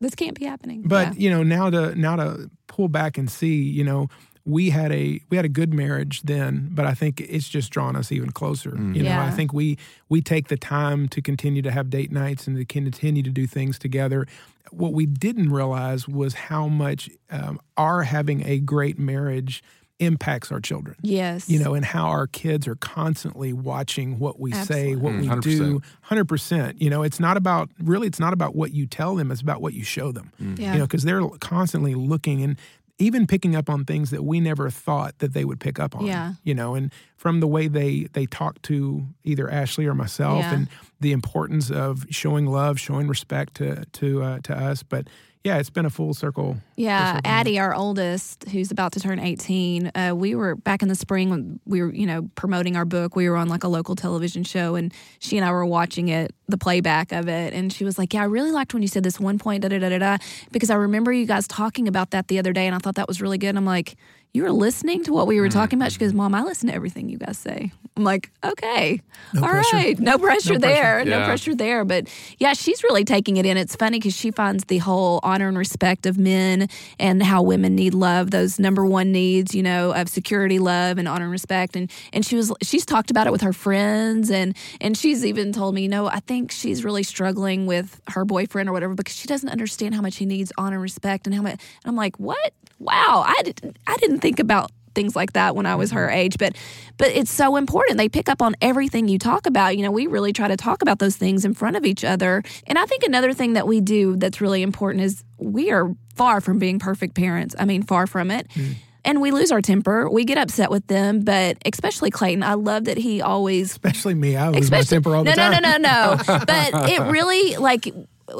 this 0.00 0.14
can't 0.14 0.38
be 0.38 0.44
happening. 0.44 0.82
But 0.84 1.14
Yeah. 1.14 1.20
you 1.24 1.30
know, 1.30 1.42
now 1.42 1.70
to 1.70 1.94
now 1.94 2.16
to 2.16 2.50
pull 2.66 2.88
back 2.88 3.18
and 3.18 3.28
see, 3.30 3.62
you 3.62 3.82
know, 3.82 4.08
we 4.48 4.70
had 4.70 4.90
a 4.92 5.20
we 5.30 5.36
had 5.36 5.44
a 5.44 5.48
good 5.60 5.72
marriage 5.74 6.22
then, 6.22 6.70
but 6.72 6.86
I 6.86 6.94
think 6.94 7.20
it's 7.20 7.48
just 7.48 7.70
drawn 7.70 7.94
us 7.96 8.10
even 8.10 8.30
closer. 8.32 8.70
You 8.94 9.02
know, 9.02 9.10
I 9.20 9.30
think 9.30 9.52
we 9.52 9.76
we 10.08 10.22
take 10.22 10.48
the 10.48 10.56
time 10.56 11.06
to 11.08 11.20
continue 11.20 11.60
to 11.62 11.70
have 11.70 11.90
date 11.90 12.10
nights 12.10 12.46
and 12.46 12.56
to 12.56 12.64
continue 12.64 13.22
to 13.22 13.30
do 13.30 13.46
things 13.46 13.78
together. 13.78 14.26
What 14.70 14.92
we 14.94 15.06
didn't 15.06 15.50
realize 15.52 16.08
was 16.08 16.34
how 16.34 16.66
much 16.68 17.10
um, 17.30 17.60
our 17.76 18.02
having 18.04 18.46
a 18.46 18.58
great 18.58 18.98
marriage 18.98 19.62
impacts 20.00 20.52
our 20.52 20.60
children 20.60 20.94
yes, 21.02 21.48
you 21.50 21.58
know, 21.58 21.74
and 21.74 21.84
how 21.84 22.06
our 22.06 22.28
kids 22.28 22.68
are 22.68 22.76
constantly 22.76 23.52
watching 23.52 24.20
what 24.20 24.38
we 24.38 24.52
say, 24.52 24.94
what 24.94 25.12
we 25.14 25.26
Mm, 25.28 25.42
do. 25.42 25.82
Hundred 26.02 26.26
percent. 26.28 26.80
You 26.80 26.88
know, 26.88 27.02
it's 27.02 27.18
not 27.18 27.36
about 27.36 27.68
really. 27.82 28.06
It's 28.06 28.20
not 28.20 28.32
about 28.32 28.54
what 28.54 28.70
you 28.72 28.86
tell 28.86 29.16
them. 29.16 29.30
It's 29.32 29.42
about 29.42 29.60
what 29.60 29.74
you 29.74 29.82
show 29.84 30.12
them. 30.12 30.30
Yeah. 30.38 30.72
You 30.74 30.78
know, 30.78 30.86
because 30.86 31.02
they're 31.02 31.26
constantly 31.40 31.94
looking 31.96 32.42
and 32.44 32.56
even 32.98 33.26
picking 33.26 33.54
up 33.54 33.70
on 33.70 33.84
things 33.84 34.10
that 34.10 34.24
we 34.24 34.40
never 34.40 34.70
thought 34.70 35.18
that 35.18 35.32
they 35.32 35.44
would 35.44 35.60
pick 35.60 35.78
up 35.78 35.94
on. 35.96 36.04
Yeah. 36.06 36.32
You 36.42 36.54
know, 36.54 36.74
and 36.74 36.92
from 37.16 37.40
the 37.40 37.46
way 37.46 37.68
they 37.68 38.08
they 38.12 38.26
talk 38.26 38.60
to 38.62 39.06
either 39.24 39.48
Ashley 39.50 39.86
or 39.86 39.94
myself, 39.94 40.40
Yeah. 40.40 40.54
and 40.54 40.68
the 41.00 41.12
importance 41.12 41.70
of 41.70 42.06
showing 42.10 42.46
love, 42.46 42.78
showing 42.80 43.06
respect 43.08 43.54
to 43.54 43.84
to 43.84 44.22
uh, 44.22 44.38
to 44.44 44.56
us. 44.56 44.82
But 44.82 45.08
yeah, 45.44 45.58
it's 45.58 45.70
been 45.70 45.86
a 45.86 45.90
full 45.90 46.14
circle. 46.14 46.56
Yeah, 46.76 47.16
circle. 47.16 47.30
Addie, 47.30 47.58
our 47.58 47.74
oldest, 47.74 48.48
who's 48.48 48.70
about 48.70 48.92
to 48.92 49.00
turn 49.00 49.18
18, 49.18 49.92
uh, 49.94 50.12
we 50.14 50.34
were 50.34 50.56
back 50.56 50.82
in 50.82 50.88
the 50.88 50.94
spring 50.94 51.30
when 51.30 51.60
we 51.64 51.80
were, 51.80 51.92
you 51.92 52.06
know, 52.06 52.28
promoting 52.34 52.76
our 52.76 52.84
book. 52.84 53.14
We 53.14 53.28
were 53.28 53.36
on 53.36 53.48
like 53.48 53.64
a 53.64 53.68
local 53.68 53.94
television 53.94 54.42
show 54.42 54.74
and 54.74 54.92
she 55.20 55.36
and 55.36 55.46
I 55.46 55.52
were 55.52 55.64
watching 55.64 56.08
it, 56.08 56.34
the 56.48 56.58
playback 56.58 57.12
of 57.12 57.28
it. 57.28 57.54
And 57.54 57.72
she 57.72 57.84
was 57.84 57.98
like, 57.98 58.12
Yeah, 58.12 58.22
I 58.22 58.26
really 58.26 58.50
liked 58.50 58.74
when 58.74 58.82
you 58.82 58.88
said 58.88 59.04
this 59.04 59.20
one 59.20 59.38
point, 59.38 59.62
da 59.62 59.68
da 59.68 59.78
da 59.78 59.88
da 59.88 59.98
da, 59.98 60.16
because 60.50 60.70
I 60.70 60.74
remember 60.74 61.12
you 61.12 61.26
guys 61.26 61.46
talking 61.46 61.88
about 61.88 62.10
that 62.10 62.28
the 62.28 62.38
other 62.38 62.52
day 62.52 62.66
and 62.66 62.74
I 62.74 62.78
thought 62.78 62.96
that 62.96 63.08
was 63.08 63.22
really 63.22 63.38
good. 63.38 63.48
And 63.48 63.58
I'm 63.58 63.66
like, 63.66 63.96
You 64.38 64.44
were 64.44 64.52
listening 64.52 65.02
to 65.02 65.12
what 65.12 65.26
we 65.26 65.40
were 65.40 65.48
mm-hmm. 65.48 65.58
talking 65.58 65.80
about? 65.80 65.90
She 65.90 65.98
goes, 65.98 66.12
Mom, 66.12 66.32
I 66.32 66.44
listen 66.44 66.68
to 66.68 66.74
everything 66.76 67.08
you 67.08 67.18
guys 67.18 67.36
say. 67.36 67.72
I'm 67.96 68.04
like, 68.04 68.30
Okay, 68.44 69.02
all 69.34 69.40
right, 69.42 69.64
pressure. 69.68 70.00
No 70.00 70.16
pressure 70.16 70.52
No 70.52 70.58
pressure. 70.58 70.58
there. 70.60 71.04
No 71.04 71.24
pressure 71.24 71.56
there. 71.56 71.84
But 71.84 72.08
yeah, 72.38 72.52
she's 72.52 72.84
really 72.84 73.04
taking 73.04 73.36
it 73.36 73.44
in. 73.44 73.56
It's 73.56 73.74
funny 73.74 73.98
because 73.98 74.14
she 74.14 74.30
finds 74.30 74.66
the 74.66 74.78
whole 74.78 75.18
honor 75.24 75.48
and 75.48 75.58
respect 75.58 76.06
of 76.06 76.18
men 76.18 76.68
and 77.00 77.20
how 77.20 77.42
women 77.42 77.74
need 77.74 77.94
love, 77.94 78.30
those 78.30 78.60
number 78.60 78.86
one 78.86 79.10
needs, 79.10 79.56
you 79.56 79.62
know, 79.64 79.92
of 79.92 80.08
security, 80.08 80.60
love, 80.60 80.98
and 80.98 81.08
honor 81.08 81.24
and 81.24 81.32
respect. 81.32 81.74
And 81.74 81.90
and 82.12 82.24
she 82.24 82.36
was 82.36 82.52
she's 82.62 82.86
talked 82.86 83.10
about 83.10 83.26
it 83.26 83.32
with 83.32 83.40
her 83.40 83.52
friends 83.52 84.30
and 84.30 84.56
and 84.80 84.96
she's 84.96 85.26
even 85.26 85.52
told 85.52 85.74
me, 85.74 85.82
you 85.82 85.88
know, 85.88 86.06
I 86.06 86.20
think 86.20 86.52
she's 86.52 86.84
really 86.84 87.02
struggling 87.02 87.66
with 87.66 88.00
her 88.10 88.24
boyfriend 88.24 88.68
or 88.68 88.72
whatever 88.72 88.94
because 88.94 89.16
she 89.16 89.26
doesn't 89.26 89.48
understand 89.48 89.96
how 89.96 90.00
much 90.00 90.14
he 90.14 90.26
needs 90.26 90.52
honor 90.56 90.76
and 90.76 90.82
respect 90.82 91.26
and 91.26 91.34
how 91.34 91.42
much. 91.42 91.54
And 91.54 91.86
I'm 91.86 91.96
like, 91.96 92.20
what? 92.20 92.52
Wow, 92.80 93.24
I 93.26 93.42
didn't 93.42 93.76
I 93.88 93.96
didn't 93.96 94.20
think 94.20 94.27
about 94.38 94.70
things 94.98 95.14
like 95.14 95.34
that 95.34 95.54
when 95.54 95.64
I 95.64 95.76
was 95.76 95.92
her 95.92 96.08
mm-hmm. 96.08 96.16
age. 96.16 96.38
But 96.38 96.56
but 96.96 97.08
it's 97.08 97.30
so 97.30 97.56
important. 97.56 97.98
They 97.98 98.08
pick 98.08 98.28
up 98.28 98.42
on 98.42 98.56
everything 98.60 99.08
you 99.08 99.18
talk 99.18 99.46
about. 99.46 99.76
You 99.76 99.84
know, 99.84 99.90
we 99.90 100.06
really 100.06 100.32
try 100.32 100.48
to 100.48 100.56
talk 100.56 100.82
about 100.82 100.98
those 100.98 101.16
things 101.16 101.44
in 101.44 101.54
front 101.54 101.76
of 101.76 101.84
each 101.84 102.04
other. 102.04 102.42
And 102.66 102.78
I 102.78 102.84
think 102.86 103.04
another 103.04 103.32
thing 103.32 103.52
that 103.52 103.66
we 103.66 103.80
do 103.80 104.16
that's 104.16 104.40
really 104.40 104.62
important 104.62 105.04
is 105.04 105.24
we 105.38 105.70
are 105.70 105.94
far 106.16 106.40
from 106.40 106.58
being 106.58 106.78
perfect 106.78 107.14
parents. 107.14 107.54
I 107.58 107.64
mean, 107.64 107.82
far 107.82 108.06
from 108.06 108.30
it. 108.30 108.48
Mm. 108.48 108.74
And 109.04 109.20
we 109.22 109.30
lose 109.30 109.52
our 109.52 109.62
temper. 109.62 110.10
We 110.10 110.24
get 110.24 110.36
upset 110.36 110.70
with 110.70 110.86
them, 110.88 111.20
but 111.20 111.56
especially 111.64 112.10
Clayton. 112.10 112.42
I 112.42 112.54
love 112.54 112.84
that 112.84 112.98
he 112.98 113.22
always 113.22 113.70
Especially 113.70 114.14
me, 114.14 114.36
I 114.36 114.48
lose 114.48 114.70
my 114.70 114.82
temper 114.82 115.14
all 115.14 115.24
the 115.24 115.30
no, 115.30 115.36
time. 115.36 115.62
No, 115.62 115.76
no, 115.76 115.78
no, 115.78 116.14
no. 116.16 116.44
but 116.46 116.90
it 116.90 117.00
really 117.10 117.56
like 117.56 117.88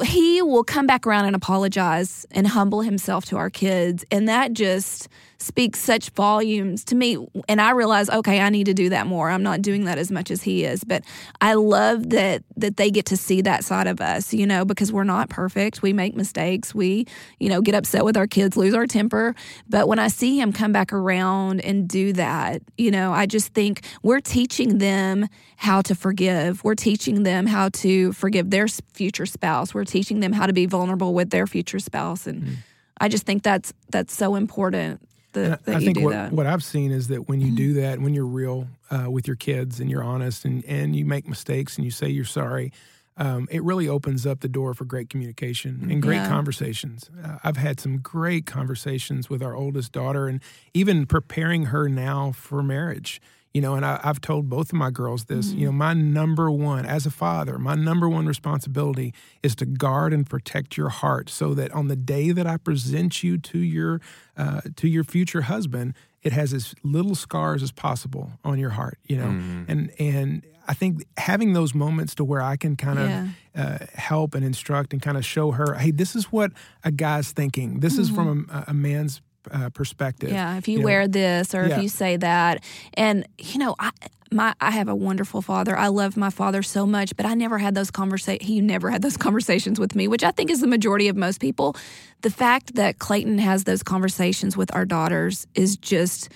he 0.03 0.41
will 0.41 0.65
come 0.65 0.85
back 0.85 1.07
around 1.07 1.25
and 1.25 1.35
apologize 1.35 2.25
and 2.31 2.45
humble 2.45 2.81
himself 2.81 3.25
to 3.25 3.37
our 3.37 3.49
kids, 3.49 4.05
and 4.11 4.27
that 4.27 4.53
just 4.53 5.07
speaks 5.41 5.79
such 5.79 6.09
volumes 6.11 6.83
to 6.85 6.95
me. 6.95 7.17
And 7.47 7.61
I 7.61 7.71
realize, 7.71 8.09
okay, 8.09 8.41
I 8.41 8.49
need 8.49 8.65
to 8.65 8.73
do 8.73 8.89
that 8.89 9.07
more. 9.07 9.29
I'm 9.29 9.43
not 9.43 9.61
doing 9.61 9.85
that 9.85 9.97
as 9.97 10.11
much 10.11 10.31
as 10.31 10.43
he 10.43 10.65
is, 10.65 10.83
but 10.83 11.03
I 11.39 11.53
love 11.53 12.09
that 12.09 12.43
that 12.57 12.77
they 12.77 12.91
get 12.91 13.05
to 13.07 13.17
see 13.17 13.41
that 13.41 13.63
side 13.63 13.87
of 13.87 14.01
us, 14.01 14.33
you 14.33 14.45
know, 14.45 14.65
because 14.65 14.91
we're 14.91 15.05
not 15.05 15.29
perfect. 15.29 15.81
We 15.81 15.93
make 15.93 16.15
mistakes. 16.15 16.75
We, 16.75 17.07
you 17.39 17.49
know, 17.49 17.61
get 17.61 17.73
upset 17.73 18.03
with 18.03 18.17
our 18.17 18.27
kids, 18.27 18.57
lose 18.57 18.73
our 18.73 18.85
temper. 18.85 19.33
But 19.67 19.87
when 19.87 19.97
I 19.97 20.09
see 20.09 20.39
him 20.39 20.51
come 20.51 20.73
back 20.73 20.91
around 20.91 21.61
and 21.61 21.87
do 21.87 22.11
that, 22.13 22.61
you 22.77 22.91
know, 22.91 23.13
I 23.13 23.25
just 23.25 23.53
think 23.53 23.81
we're 24.03 24.19
teaching 24.19 24.79
them 24.79 25.27
how 25.55 25.81
to 25.83 25.95
forgive. 25.95 26.63
We're 26.63 26.75
teaching 26.75 27.23
them 27.23 27.45
how 27.45 27.69
to 27.69 28.11
forgive 28.13 28.49
their 28.49 28.67
future 28.67 29.25
spouse. 29.25 29.73
We're 29.73 29.85
teaching 29.85 30.19
them 30.19 30.33
how 30.33 30.45
to 30.45 30.53
be 30.53 30.65
vulnerable 30.65 31.13
with 31.13 31.29
their 31.29 31.47
future 31.47 31.79
spouse, 31.79 32.27
and 32.27 32.43
mm. 32.43 32.55
I 32.99 33.07
just 33.07 33.25
think 33.25 33.43
that's 33.43 33.73
that's 33.89 34.13
so 34.13 34.35
important 34.35 35.01
that, 35.33 35.65
that 35.65 35.75
I 35.75 35.79
think 35.79 35.99
what, 35.99 36.11
that. 36.11 36.27
Mm-hmm. 36.27 36.35
what 36.35 36.45
I've 36.47 36.63
seen 36.63 36.91
is 36.91 37.07
that 37.09 37.27
when 37.27 37.41
you 37.41 37.55
do 37.55 37.73
that, 37.73 37.99
when 37.99 38.13
you're 38.13 38.25
real 38.25 38.67
uh, 38.89 39.09
with 39.09 39.27
your 39.27 39.35
kids 39.35 39.79
and 39.79 39.89
you're 39.89 40.03
honest 40.03 40.45
and, 40.45 40.63
and 40.65 40.95
you 40.95 41.05
make 41.05 41.27
mistakes 41.27 41.75
and 41.77 41.85
you 41.85 41.91
say 41.91 42.09
you're 42.09 42.25
sorry, 42.25 42.71
um, 43.17 43.47
it 43.51 43.61
really 43.63 43.87
opens 43.89 44.25
up 44.25 44.39
the 44.39 44.47
door 44.47 44.73
for 44.73 44.85
great 44.85 45.09
communication 45.09 45.87
and 45.91 46.01
great 46.01 46.15
Yeah. 46.15 46.29
conversations. 46.29 47.09
Uh, 47.23 47.37
I've 47.43 47.57
had 47.57 47.79
some 47.79 47.97
great 47.97 48.45
conversations 48.45 49.29
with 49.29 49.43
our 49.43 49.53
oldest 49.55 49.91
daughter 49.91 50.27
and 50.27 50.41
even 50.73 51.05
preparing 51.05 51.65
her 51.65 51.89
now 51.89 52.31
for 52.31 52.63
marriage. 52.63 53.21
You 53.53 53.61
know, 53.61 53.73
and 53.73 53.83
I, 53.83 53.99
I've 54.03 54.21
told 54.21 54.47
both 54.47 54.67
of 54.67 54.73
my 54.73 54.91
girls 54.91 55.25
this. 55.25 55.47
Mm-hmm. 55.49 55.59
You 55.59 55.65
know, 55.67 55.71
my 55.71 55.93
number 55.93 56.51
one, 56.51 56.85
as 56.85 57.07
a 57.07 57.11
father, 57.11 57.57
my 57.57 57.73
number 57.73 58.07
one 58.07 58.27
responsibility 58.27 59.11
is 59.41 59.55
to 59.55 59.65
guard 59.65 60.13
and 60.13 60.29
protect 60.29 60.77
your 60.77 60.89
heart, 60.89 61.29
so 61.29 61.55
that 61.55 61.71
on 61.71 61.87
the 61.87 61.95
day 61.95 62.31
that 62.31 62.45
I 62.45 62.57
present 62.57 63.23
you 63.23 63.37
to 63.39 63.57
your 63.57 64.01
uh, 64.37 64.61
to 64.75 64.87
your 64.87 65.03
future 65.03 65.41
husband, 65.41 65.95
it 66.21 66.31
has 66.31 66.53
as 66.53 66.75
little 66.83 67.15
scars 67.15 67.63
as 67.63 67.71
possible 67.71 68.33
on 68.43 68.59
your 68.59 68.69
heart. 68.71 68.99
You 69.07 69.17
know, 69.17 69.29
and 69.67 69.91
and 69.99 70.45
I 70.67 70.75
think 70.75 71.03
having 71.17 71.53
those 71.53 71.73
moments 71.73 72.13
to 72.15 72.23
where 72.23 72.41
I 72.43 72.55
can 72.55 72.75
kind 72.75 72.99
of 72.99 73.09
Yeah. 73.09 73.27
uh, 73.55 73.85
help 73.95 74.35
and 74.35 74.45
instruct 74.45 74.93
and 74.93 75.01
kind 75.01 75.17
of 75.17 75.25
show 75.25 75.51
her, 75.51 75.73
hey, 75.73 75.89
this 75.89 76.15
is 76.15 76.25
what 76.25 76.51
a 76.83 76.91
guy's 76.91 77.31
thinking. 77.31 77.79
This 77.79 77.97
is 77.97 78.11
from 78.11 78.47
a, 78.51 78.65
a 78.67 78.73
man's 78.75 79.21
uh, 79.51 79.69
perspective. 79.69 80.31
Yeah, 80.31 80.57
if 80.57 80.67
you, 80.67 80.79
know. 80.79 80.85
wear 80.85 81.07
this 81.07 81.53
or 81.55 81.67
Yeah. 81.67 81.77
if 81.77 81.83
you 81.83 81.89
say 81.89 82.17
that, 82.17 82.63
and 82.93 83.27
you 83.37 83.59
know, 83.59 83.75
I 83.79 83.91
my 84.31 84.53
I 84.61 84.71
have 84.71 84.87
a 84.87 84.95
wonderful 84.95 85.41
father. 85.41 85.75
I 85.77 85.87
love 85.87 86.15
my 86.15 86.29
father 86.29 86.61
so 86.61 86.85
much, 86.85 87.15
but 87.17 87.25
I 87.25 87.33
never 87.33 87.57
had 87.57 87.75
those 87.75 87.91
conversations. 87.91 88.47
He 88.47 88.61
never 88.61 88.89
had 88.89 89.01
those 89.01 89.17
conversations 89.27 89.79
with 89.79 89.95
me, 89.95 90.07
which 90.07 90.23
I 90.23 90.31
think 90.31 90.51
is 90.51 90.61
the 90.61 90.67
majority 90.67 91.07
of 91.07 91.15
most 91.15 91.39
people. 91.41 91.75
The 92.21 92.29
fact 92.29 92.75
that 92.75 92.99
Clayton 92.99 93.39
has 93.39 93.63
those 93.63 93.81
conversations 93.83 94.55
with 94.55 94.73
our 94.75 94.85
daughters 94.85 95.47
is 95.55 95.77
just 95.77 96.29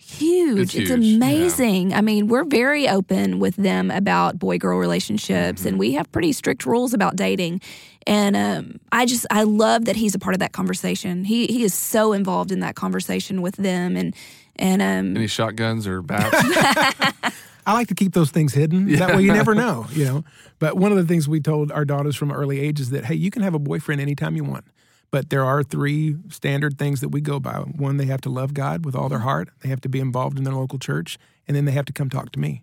huge. 0.00 0.58
It's 0.58 0.74
It's, 0.74 0.88
huge, 0.90 1.04
yeah. 1.04 1.16
amazing. 1.16 1.94
I 1.94 2.00
mean, 2.00 2.26
we're 2.28 2.44
very 2.44 2.88
open 2.88 3.38
with 3.38 3.56
them 3.56 3.90
about 3.90 4.38
boy 4.38 4.58
girl 4.58 4.78
relationships, 4.78 5.64
and 5.64 5.78
we 5.78 5.92
have 5.92 6.10
pretty 6.12 6.32
strict 6.32 6.66
rules 6.66 6.94
about 6.94 7.16
dating. 7.16 7.60
And 8.06 8.36
um, 8.36 8.80
I 8.92 9.06
just 9.06 9.26
I 9.30 9.42
love 9.42 9.84
that 9.84 9.96
he's 9.96 10.14
a 10.14 10.18
part 10.18 10.34
of 10.34 10.40
that 10.40 10.52
conversation. 10.52 11.24
He 11.24 11.46
he 11.46 11.62
is 11.64 11.74
so 11.74 12.12
involved 12.12 12.50
in 12.50 12.60
that 12.60 12.74
conversation 12.74 13.42
with 13.42 13.56
them, 13.56 13.96
and 13.96 14.14
and 14.56 14.82
um, 14.82 15.16
Any 15.16 15.26
shotguns 15.26 15.86
or 15.86 16.02
bats? 16.02 16.34
I 17.66 17.74
like 17.74 17.88
to 17.88 17.94
keep 17.94 18.14
those 18.14 18.30
things 18.30 18.54
hidden. 18.54 18.90
That 18.96 19.14
way 19.14 19.22
you 19.22 19.32
never 19.32 19.54
know, 19.54 19.86
you 19.92 20.04
know. 20.04 20.24
But 20.58 20.76
one 20.76 20.92
of 20.92 20.98
the 20.98 21.04
things 21.04 21.28
we 21.28 21.40
told 21.40 21.70
our 21.70 21.84
daughters 21.84 22.16
from 22.16 22.32
early 22.32 22.58
age 22.58 22.80
is 22.80 22.90
that, 22.90 23.04
hey, 23.04 23.14
you 23.14 23.30
can 23.30 23.42
have 23.42 23.54
a 23.54 23.58
boyfriend 23.58 24.00
anytime 24.00 24.34
you 24.34 24.44
want. 24.44 24.64
But 25.12 25.30
there 25.30 25.44
are 25.44 25.62
three 25.64 26.16
standard 26.28 26.78
things 26.78 27.00
that 27.00 27.08
we 27.08 27.20
go 27.20 27.40
by. 27.40 27.54
One, 27.54 27.96
they 27.96 28.06
have 28.06 28.20
to 28.22 28.30
love 28.30 28.54
God 28.54 28.84
with 28.84 28.94
all 28.94 29.08
their 29.08 29.18
heart. 29.20 29.48
They 29.60 29.68
have 29.68 29.80
to 29.80 29.88
be 29.88 29.98
involved 29.98 30.38
in 30.38 30.44
their 30.44 30.54
local 30.54 30.78
church, 30.78 31.18
and 31.48 31.56
then 31.56 31.64
they 31.64 31.72
have 31.72 31.84
to 31.86 31.92
come 31.92 32.08
talk 32.10 32.30
to 32.32 32.38
me. 32.38 32.62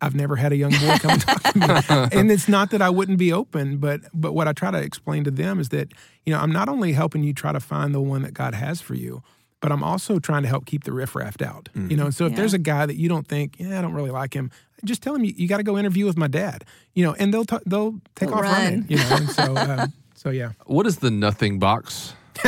I've 0.00 0.14
never 0.16 0.34
had 0.36 0.52
a 0.52 0.56
young 0.56 0.72
boy 0.72 0.96
come 0.98 1.18
talk 1.26 1.42
to 1.44 1.58
me, 1.58 2.08
and 2.18 2.30
it's 2.32 2.48
not 2.48 2.70
that 2.70 2.82
I 2.82 2.90
wouldn't 2.90 3.18
be 3.18 3.32
open, 3.32 3.76
but 3.78 4.00
but 4.12 4.32
what 4.32 4.48
I 4.48 4.52
try 4.52 4.72
to 4.72 4.78
explain 4.78 5.22
to 5.24 5.30
them 5.30 5.60
is 5.60 5.68
that 5.68 5.92
you 6.24 6.32
know 6.32 6.40
I'm 6.40 6.50
not 6.50 6.68
only 6.68 6.92
helping 6.92 7.22
you 7.22 7.32
try 7.32 7.52
to 7.52 7.60
find 7.60 7.94
the 7.94 8.00
one 8.00 8.22
that 8.22 8.34
God 8.34 8.54
has 8.54 8.80
for 8.80 8.94
you, 8.94 9.22
but 9.60 9.70
I'm 9.70 9.84
also 9.84 10.18
trying 10.18 10.42
to 10.42 10.48
help 10.48 10.66
keep 10.66 10.82
the 10.84 10.92
riffraff 10.92 11.40
out. 11.40 11.68
You 11.74 11.96
know, 11.96 12.06
and 12.06 12.14
so 12.14 12.26
if 12.26 12.32
Yeah. 12.32 12.36
there's 12.38 12.54
a 12.54 12.58
guy 12.58 12.86
that 12.86 12.96
you 12.96 13.08
don't 13.08 13.28
think, 13.28 13.54
yeah, 13.58 13.78
I 13.78 13.82
don't 13.82 13.94
really 13.94 14.10
like 14.10 14.34
him, 14.34 14.50
just 14.84 15.02
tell 15.02 15.14
him 15.14 15.22
you, 15.24 15.34
you 15.36 15.46
got 15.46 15.58
to 15.58 15.62
go 15.62 15.78
interview 15.78 16.04
with 16.04 16.16
my 16.18 16.26
dad. 16.26 16.64
You 16.94 17.04
know, 17.04 17.14
and 17.14 17.32
they'll 17.32 17.44
t- 17.44 17.58
they'll 17.64 17.92
take 18.16 18.28
They'll 18.30 18.34
off 18.38 18.42
run. 18.42 18.52
running. 18.64 18.86
You 18.88 18.96
know, 18.96 19.08
and 19.18 19.30
so 19.30 19.56
um, 19.56 19.92
so 20.26 20.30
yeah, 20.30 20.50
what 20.64 20.88
is 20.88 20.96
the 20.96 21.12
nothing 21.12 21.60
box? 21.60 22.12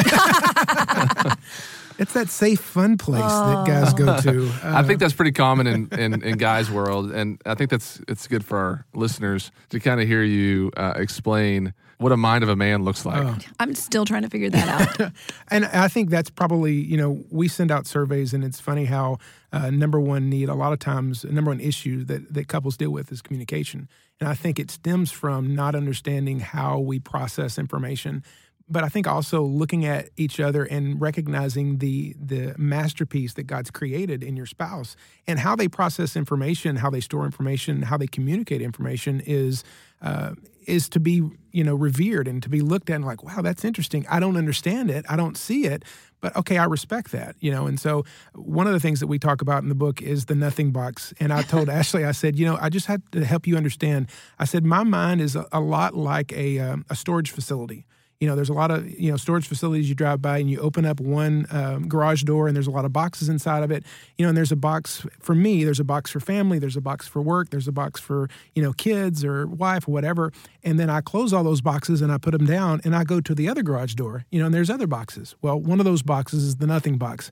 it's 1.97 2.13
that 2.13 2.29
safe 2.29 2.59
fun 2.59 2.99
place 2.99 3.23
that 3.23 3.65
guys 3.69 3.95
go 3.95 4.21
to. 4.21 4.49
Uh, 4.49 4.79
I 4.79 4.83
think 4.83 4.99
that's 4.99 5.13
pretty 5.13 5.31
common 5.31 5.69
in, 5.69 5.89
in, 5.93 6.21
in 6.25 6.39
guys' 6.39 6.73
world, 6.73 7.13
and 7.13 7.41
I 7.47 7.55
think 7.55 7.71
that's 7.71 8.01
it's 8.09 8.27
good 8.27 8.45
for 8.45 8.59
our 8.59 8.85
listeners 8.95 9.53
to 9.69 9.79
kind 9.79 10.01
of 10.01 10.09
hear 10.09 10.25
you 10.25 10.73
uh, 10.77 10.95
explain 10.97 11.73
what 11.99 12.13
a 12.13 12.17
mind 12.17 12.43
of 12.45 12.49
a 12.49 12.57
man 12.57 12.85
looks 12.85 13.05
like. 13.05 13.25
Oh. 13.25 13.37
I'm 13.59 13.75
still 13.75 14.05
trying 14.05 14.23
to 14.23 14.31
figure 14.31 14.51
that 14.51 15.01
out. 15.01 15.13
And 15.51 15.65
I 15.67 15.89
think 15.89 16.11
that's 16.11 16.31
probably, 16.31 16.75
you 16.75 16.97
know, 16.97 17.25
we 17.31 17.49
send 17.49 17.71
out 17.71 17.87
surveys, 17.87 18.33
and 18.35 18.45
it's 18.45 18.61
funny 18.61 18.85
how 18.85 19.19
uh, 19.53 19.71
number 19.71 19.99
one 19.99 20.29
need, 20.29 20.49
a 20.49 20.55
lot 20.55 20.73
of 20.73 20.79
times, 20.79 21.25
number 21.25 21.51
one 21.51 21.61
issue 21.61 22.05
that, 22.05 22.33
that 22.33 22.49
couples 22.49 22.77
deal 22.77 22.91
with 22.91 23.11
is 23.11 23.21
communication. 23.23 23.89
And 24.21 24.29
I 24.29 24.35
think 24.35 24.59
it 24.59 24.71
stems 24.71 25.11
from 25.11 25.55
not 25.55 25.75
understanding 25.75 26.41
how 26.41 26.79
we 26.79 26.99
process 26.99 27.59
information. 27.59 28.23
but 28.69 28.85
I 28.85 28.89
think 28.89 29.07
also 29.07 29.43
looking 29.43 29.87
at 29.87 30.11
each 30.17 30.41
other 30.41 30.65
and 30.65 31.01
recognizing 31.01 31.79
the 31.79 32.15
the 32.23 32.55
masterpiece 32.59 33.35
that 33.35 33.45
God's 33.45 33.71
created 33.71 34.23
in 34.23 34.37
your 34.37 34.47
spouse 34.47 34.97
and 35.27 35.39
how 35.39 35.57
they 35.57 35.69
process 35.69 36.17
information, 36.17 36.77
how 36.77 36.91
they 36.91 37.01
store 37.01 37.25
information, 37.25 37.83
how 37.83 37.97
they 37.97 38.07
communicate 38.07 38.61
information 38.61 39.21
is 39.25 39.65
uh, 40.03 40.33
is 40.69 40.89
to 40.91 41.01
be 41.01 41.23
you 41.53 41.65
know 41.65 41.75
revered 41.75 42.29
and 42.29 42.43
to 42.43 42.49
be 42.49 42.61
looked 42.61 42.91
at 42.91 42.97
and 42.97 43.05
like 43.05 43.23
wow 43.23 43.43
that's 43.43 43.65
interesting. 43.65 44.07
I 44.09 44.21
don't 44.21 44.37
understand 44.37 44.91
it, 44.91 45.05
I 45.09 45.17
don't 45.17 45.37
see 45.37 45.65
it, 45.65 45.85
but 46.21 46.35
okay, 46.37 46.59
I 46.59 46.65
respect 46.65 47.13
that 47.13 47.37
you 47.41 47.51
know. 47.51 47.67
And 47.67 47.81
so 47.81 48.05
one 48.35 48.67
of 48.67 48.73
the 48.73 48.81
things 48.81 49.01
that 49.01 49.07
we 49.07 49.19
talk 49.19 49.43
about 49.43 49.63
in 49.63 49.69
the 49.69 49.75
book 49.75 50.03
is 50.03 50.27
the 50.27 50.35
nothing 50.35 50.71
box. 50.71 51.15
And 51.21 51.33
I 51.33 51.43
told 51.43 51.69
Ashley, 51.79 52.05
I 52.05 52.13
said, 52.13 52.39
you 52.39 52.47
know, 52.47 52.59
I 52.61 52.69
just 52.69 52.87
had 52.87 53.03
to 53.13 53.25
help 53.25 53.47
you 53.47 53.57
understand. 53.57 54.09
I 54.39 54.45
said 54.45 54.65
my 54.65 54.85
mind 54.85 55.21
is 55.21 55.37
a, 55.37 55.47
a 55.53 55.61
lot 55.61 55.95
like 55.95 56.33
a 56.33 56.59
um, 56.59 56.85
a 56.91 56.95
storage 56.95 57.31
facility 57.31 57.87
you 58.21 58.27
know, 58.27 58.35
there's 58.35 58.49
a 58.49 58.55
lot 58.55 58.71
of 58.71 58.89
you 58.99 59.11
know 59.11 59.17
storage 59.17 59.47
facilities 59.47 59.89
you 59.89 59.95
drive 59.95 60.21
by 60.21 60.39
and 60.39 60.51
you 60.51 60.59
open 60.61 60.85
up 60.85 61.01
one 61.01 61.47
um, 61.51 61.89
garage 61.89 62.25
door 62.25 62.49
and 62.49 62.57
there's 62.57 62.67
a 62.67 62.71
lot 62.71 62.85
of 62.85 62.93
boxes 62.93 63.29
inside 63.29 63.63
of 63.63 63.71
it. 63.71 63.85
You 64.17 64.25
know, 64.25 64.31
and 64.31 64.37
there's 64.37 64.51
a 64.51 64.57
box 64.57 65.07
for 65.21 65.35
me. 65.35 65.63
There's 65.63 65.79
a 65.79 65.85
box 65.85 66.11
for 66.11 66.19
family. 66.19 66.59
There's 66.59 66.77
a 66.77 66.81
box 66.81 67.07
for 67.07 67.23
work. 67.23 67.51
There's 67.51 67.69
a 67.69 67.73
box 67.73 68.01
for 68.01 68.29
you 68.55 68.63
know 68.63 68.73
kids 68.73 69.25
or 69.25 69.47
wife 69.47 69.87
or 69.87 69.93
whatever. 69.93 70.33
And 70.65 70.81
then 70.81 70.91
I 70.91 71.01
close 71.01 71.33
all 71.33 71.45
those 71.45 71.61
boxes 71.61 72.03
and 72.03 72.11
I 72.11 72.19
put 72.19 72.33
them 72.33 72.45
down 72.45 72.81
and 72.85 72.95
I 72.97 73.05
go 73.05 73.21
to 73.21 73.35
the 73.35 73.49
other 73.49 73.63
garage 73.63 73.95
door. 73.95 74.25
You 74.31 74.41
know, 74.41 74.47
and 74.47 74.55
there's 74.55 74.71
other 74.71 74.89
boxes. 74.89 75.37
Well, 75.41 75.61
one 75.61 75.79
of 75.79 75.85
those 75.85 76.03
boxes 76.03 76.43
is 76.43 76.57
the 76.57 76.67
nothing 76.67 76.99
box. 76.99 77.31